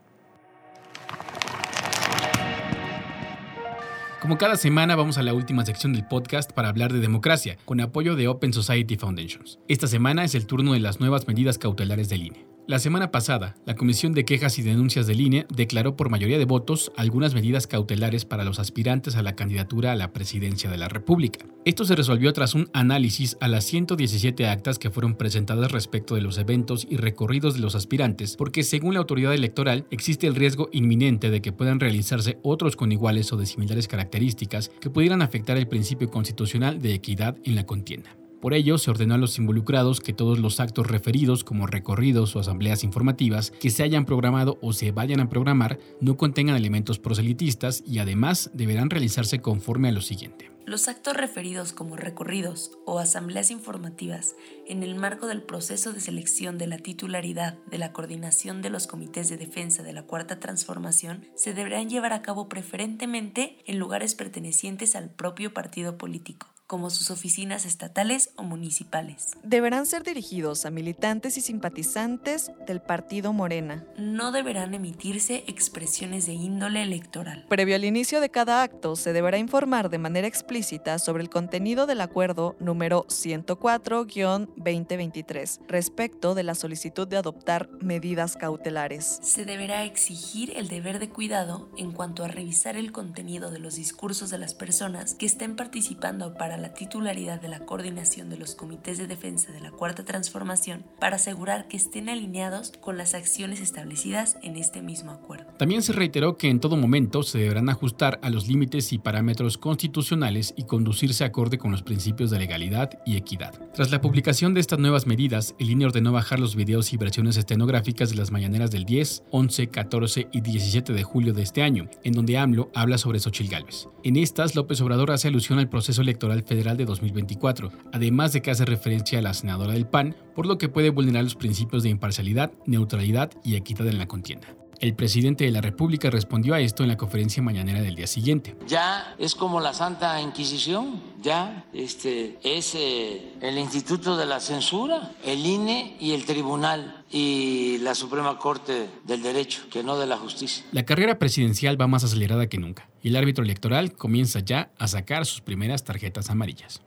Como 4.22 4.38
cada 4.40 4.56
semana 4.56 4.96
vamos 4.96 5.20
a 5.20 5.24
la 5.24 5.34
última 5.34 5.66
sección 5.66 5.94
del 5.94 6.08
podcast 6.08 6.52
para 6.52 6.70
hablar 6.70 6.92
de 6.92 7.00
democracia, 7.00 7.58
con 7.66 7.80
apoyo 7.80 8.16
de 8.16 8.28
Open 8.28 8.54
Society 8.54 8.96
Foundations. 8.96 9.60
Esta 9.68 9.88
semana 9.88 10.24
es 10.24 10.34
el 10.34 10.48
turno 10.48 10.74
de 10.74 10.80
las 10.80 11.00
nuevas 11.00 11.28
medidas 11.28 11.60
cautelares 11.60 12.10
del 12.10 12.24
INE. 12.24 12.55
La 12.68 12.80
semana 12.80 13.12
pasada, 13.12 13.54
la 13.68 13.76
Comisión 13.76 14.14
de 14.14 14.26
Quejas 14.26 14.58
y 14.58 14.64
Denuncias 14.64 15.06
del 15.06 15.22
INE 15.22 15.46
declaró 15.56 15.96
por 15.96 16.10
mayoría 16.10 16.40
de 16.40 16.46
votos 16.46 16.92
algunas 16.98 17.36
medidas 17.36 17.68
cautelares 17.68 18.26
para 18.26 18.44
los 18.44 18.58
aspirantes 18.58 19.16
a 19.16 19.22
la 19.22 19.36
candidatura 19.36 19.92
a 19.92 19.96
la 19.96 20.14
presidencia 20.14 20.72
de 20.72 20.78
la 20.78 20.88
República. 20.88 21.46
Esto 21.64 21.86
se 21.86 21.96
resolvió 21.96 22.34
tras 22.34 22.56
un 22.56 22.68
análisis 22.74 23.38
a 23.40 23.50
las 23.50 23.66
117 23.66 24.48
actas 24.48 24.80
que 24.80 24.90
fueron 24.90 25.14
presentadas 25.14 25.72
respecto 25.72 26.16
de 26.16 26.22
los 26.22 26.40
eventos 26.40 26.88
y 26.90 26.98
recorridos 26.98 27.54
de 27.54 27.60
los 27.60 27.76
aspirantes, 27.76 28.36
porque 28.36 28.64
según 28.64 28.96
la 28.96 29.02
autoridad 29.02 29.36
electoral 29.36 29.86
existe 29.92 30.26
el 30.26 30.34
riesgo 30.34 30.70
inminente 30.72 31.30
de 31.30 31.44
que 31.44 31.52
puedan 31.52 31.80
realizarse 31.80 32.40
otros 32.42 32.76
con 32.76 32.92
iguales 32.92 33.32
o 33.32 33.38
de 33.38 33.46
similares 33.46 33.88
características 33.88 34.72
que 34.82 34.90
pudieran 34.90 35.22
afectar 35.22 35.56
el 35.58 35.68
principio 35.68 36.10
constitucional 36.10 36.82
de 36.82 36.96
equidad 36.96 37.38
en 37.44 37.54
la 37.54 37.68
contienda. 37.68 38.18
Por 38.46 38.54
ello, 38.54 38.78
se 38.78 38.92
ordenó 38.92 39.16
a 39.16 39.18
los 39.18 39.40
involucrados 39.40 40.02
que 40.02 40.14
todos 40.14 40.38
los 40.38 40.60
actos 40.60 40.86
referidos, 40.86 41.44
como 41.44 41.66
recorridos 41.66 42.36
o 42.36 42.40
asambleas 42.40 42.84
informativas, 42.84 43.50
que 43.50 43.72
se 43.72 43.82
hayan 43.82 44.06
programado 44.06 44.60
o 44.62 44.72
se 44.72 44.92
vayan 44.92 45.20
a 45.20 45.30
programar, 45.30 45.80
no 46.00 46.16
contengan 46.16 46.56
elementos 46.56 47.00
proselitistas 47.00 47.82
y 47.88 47.98
además 47.98 48.52
deberán 48.54 48.92
realizarse 48.92 49.42
conforme 49.42 49.90
a 49.90 49.94
lo 49.94 50.02
siguiente. 50.02 50.52
Los 50.68 50.88
actos 50.88 51.18
referidos 51.18 51.74
como 51.74 51.96
recorridos 51.96 52.78
o 52.86 53.00
asambleas 53.00 53.50
informativas 53.50 54.36
en 54.68 54.84
el 54.84 54.94
marco 54.94 55.26
del 55.26 55.42
proceso 55.42 55.92
de 55.92 56.00
selección 56.00 56.60
de 56.60 56.68
la 56.68 56.78
titularidad 56.78 57.58
de 57.66 57.80
la 57.80 57.94
coordinación 57.94 58.62
de 58.62 58.70
los 58.70 58.86
comités 58.86 59.28
de 59.28 59.38
defensa 59.38 59.82
de 59.82 59.94
la 59.94 60.04
Cuarta 60.04 60.40
Transformación 60.40 61.26
se 61.34 61.56
deberán 61.56 61.90
llevar 61.90 62.14
a 62.14 62.22
cabo 62.22 62.48
preferentemente 62.48 63.58
en 63.66 63.80
lugares 63.80 64.14
pertenecientes 64.14 64.96
al 64.96 65.10
propio 65.10 65.52
partido 65.52 65.98
político 65.98 66.55
como 66.68 66.90
sus 66.90 67.12
oficinas 67.12 67.66
estatales 67.66 68.32
o 68.36 68.44
municipales. 68.44 69.32
Deberán 69.44 69.86
ser 69.86 70.04
dirigidos 70.04 70.66
a 70.66 70.72
militantes 70.72 71.38
y 71.38 71.42
simpatizantes 71.42 72.52
del 72.66 72.82
partido 72.82 73.34
Morena. 73.34 73.86
No 73.98 74.32
deberán 74.32 74.74
emitirse 74.74 75.44
expresiones 75.48 76.26
de 76.26 76.34
índole 76.34 76.82
electoral. 76.82 77.46
Previo 77.50 77.76
al 77.76 77.86
inicio 77.86 78.20
de 78.20 78.30
cada 78.30 78.64
acto, 78.64 78.96
se 78.96 79.14
deberá 79.14 79.38
informar 79.38 79.90
de 79.90 80.00
manera 80.00 80.28
explícita 80.28 81.00
sobre 81.00 81.24
el 81.24 81.30
contenido 81.30 81.86
del 81.86 82.02
acuerdo 82.02 82.56
número 82.60 83.06
104-2023 83.08 85.60
respecto 85.68 86.36
de 86.36 86.44
la 86.44 86.56
solicitud 86.56 87.08
de 87.08 87.18
adoptar 87.18 87.70
medidas 87.82 88.38
cautelares. 88.38 89.20
Se 89.22 89.46
deberá 89.46 89.84
exigir 89.84 90.54
el 90.56 90.68
deber 90.68 91.00
de 91.00 91.10
cuidado 91.10 91.70
en 91.78 91.92
cuanto 91.92 92.24
a 92.24 92.28
revisar 92.28 92.76
el 92.76 92.92
contenido 92.92 93.52
de 93.52 93.60
los 93.60 93.76
discursos 93.76 94.30
de 94.30 94.38
las 94.38 94.54
personas 94.54 95.14
que 95.14 95.26
estén 95.26 95.56
participando 95.56 96.26
para 96.56 96.70
la 96.70 96.74
titularidad 96.74 97.42
de 97.42 97.50
la 97.50 97.60
coordinación 97.60 98.30
de 98.30 98.38
los 98.38 98.56
comités 98.56 98.98
de 98.98 99.08
defensa 99.08 99.52
de 99.52 99.60
la 99.60 99.72
Cuarta 99.72 100.06
Transformación 100.06 100.86
para 101.02 101.18
asegurar 101.18 101.68
que 101.68 101.76
estén 101.76 102.08
alineados 102.08 102.72
con 102.80 102.98
las 102.98 103.14
acciones 103.14 103.60
establecidas 103.60 104.38
en 104.42 104.56
este 104.56 104.82
mismo 104.82 105.12
acuerdo. 105.12 105.52
También 105.58 105.82
se 105.82 105.92
reiteró 105.92 106.38
que 106.38 106.48
en 106.48 106.62
todo 106.62 106.78
momento 106.78 107.24
se 107.24 107.40
deberán 107.40 107.68
ajustar 107.68 108.22
a 108.24 108.30
los 108.30 108.48
límites 108.48 108.94
y 108.94 109.00
parámetros 109.00 109.58
constitucionales 109.58 110.54
y 110.56 110.64
conducirse 110.64 111.26
acorde 111.26 111.58
con 111.58 111.72
los 111.72 111.84
principios 111.84 112.32
de 112.32 112.40
legalidad 112.40 113.00
y 113.06 113.18
equidad. 113.18 113.54
Tras 113.74 113.92
la 113.92 114.00
publicación 114.00 114.54
de 114.54 114.62
estas 114.62 114.80
nuevas 114.80 115.08
medidas, 115.08 115.56
el 115.60 115.72
INE 115.72 115.88
ordenó 115.88 116.14
bajar 116.14 116.40
los 116.40 116.56
videos 116.56 116.94
y 116.94 116.98
versiones 116.98 117.36
estenográficas 117.36 118.12
de 118.12 118.16
las 118.16 118.32
mañaneras 118.32 118.72
del 118.72 118.86
10, 118.86 119.26
11, 119.30 119.68
14 119.68 120.30
y 120.32 120.40
17 120.40 120.94
de 120.94 121.04
julio 121.04 121.34
de 121.34 121.42
este 121.42 121.64
año, 121.64 121.90
en 122.06 122.14
donde 122.14 122.38
AMLO 122.38 122.72
habla 122.74 122.98
sobre 122.98 123.20
Xochil 123.20 123.50
Gálvez. 123.50 123.90
En 124.06 124.16
estas, 124.16 124.56
López 124.56 124.80
Obrador 124.80 125.12
hace 125.12 125.28
alusión 125.28 125.60
al 125.60 125.68
proceso 125.68 126.02
electoral 126.02 126.45
Federal 126.46 126.78
de 126.78 126.86
2024, 126.86 127.72
además 127.92 128.34
de 128.34 128.42
que 128.42 128.52
hace 128.52 128.66
referencia 128.66 129.20
a 129.20 129.22
la 129.22 129.34
senadora 129.34 129.74
del 129.74 129.88
PAN, 129.88 130.16
por 130.36 130.46
lo 130.46 130.58
que 130.58 130.70
puede 130.70 130.90
vulnerar 130.90 131.24
los 131.24 131.36
principios 131.36 131.84
de 131.84 131.90
imparcialidad, 131.90 132.52
neutralidad 132.66 133.32
y 133.44 133.56
equidad 133.56 133.88
en 133.88 133.98
la 133.98 134.08
contienda. 134.08 134.48
El 134.80 134.94
presidente 134.94 135.46
de 135.46 135.52
la 135.52 135.62
República 135.62 136.10
respondió 136.10 136.54
a 136.54 136.60
esto 136.60 136.84
en 136.84 136.90
la 136.90 136.98
conferencia 136.98 137.42
mañanera 137.42 137.82
del 137.82 137.96
día 137.96 138.08
siguiente. 138.08 138.56
Ya 138.68 139.16
es 139.18 139.34
como 139.34 139.62
la 139.62 139.74
Santa 139.74 140.20
Inquisición, 140.22 141.02
ya 141.22 141.66
este, 141.74 142.38
es 142.44 142.76
eh, 142.76 143.34
el 143.42 143.58
Instituto 143.58 144.18
de 144.18 144.26
la 144.26 144.40
Censura, 144.40 145.12
el 145.24 145.46
INE 145.46 145.96
y 146.00 146.12
el 146.12 146.26
Tribunal 146.26 147.04
y 147.10 147.78
la 147.80 147.96
Suprema 147.96 148.38
Corte 148.38 148.90
del 149.06 149.22
Derecho, 149.22 149.64
que 149.72 149.82
no 149.82 149.98
de 149.98 150.08
la 150.08 150.18
Justicia. 150.18 150.66
La 150.72 150.84
carrera 150.84 151.18
presidencial 151.18 151.80
va 151.80 151.88
más 151.88 152.04
acelerada 152.04 152.48
que 152.48 152.58
nunca 152.58 152.90
y 153.06 153.10
el 153.10 153.18
árbitro 153.18 153.44
electoral 153.44 153.94
comienza 153.94 154.40
ya 154.40 154.72
a 154.80 154.88
sacar 154.88 155.28
sus 155.28 155.40
primeras 155.40 155.84
tarjetas 155.84 156.32
amarillas. 156.32 156.82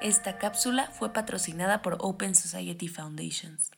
Esta 0.00 0.38
cápsula 0.38 0.90
fue 0.98 1.12
patrocinada 1.12 1.82
por 1.82 1.98
Open 2.00 2.34
Society 2.34 2.88
Foundations. 2.88 3.70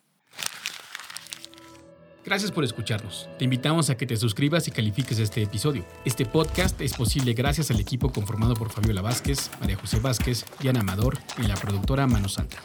Gracias 2.25 2.53
por 2.53 2.62
escucharnos. 2.62 3.29
Te 3.39 3.45
invitamos 3.45 3.91
a 3.91 3.97
que 3.97 4.07
te 4.07 4.17
suscribas 4.17 4.69
y 4.69 4.71
califiques 4.71 5.19
este 5.19 5.43
episodio. 5.43 5.85
Este 6.05 6.27
podcast 6.27 6.81
es 6.81 6.95
posible 6.95 7.33
gracias 7.33 7.73
al 7.73 7.81
equipo 7.81 8.12
conformado 8.12 8.55
por 8.55 8.71
Fabiola 8.71 9.03
Vázquez, 9.03 9.51
María 9.59 9.77
José 9.77 9.99
Vázquez, 9.99 10.45
Diana 10.61 10.79
Amador 10.79 11.19
y 11.39 11.43
la 11.49 11.57
productora 11.57 12.07
Mano 12.07 12.29
Santa. 12.29 12.59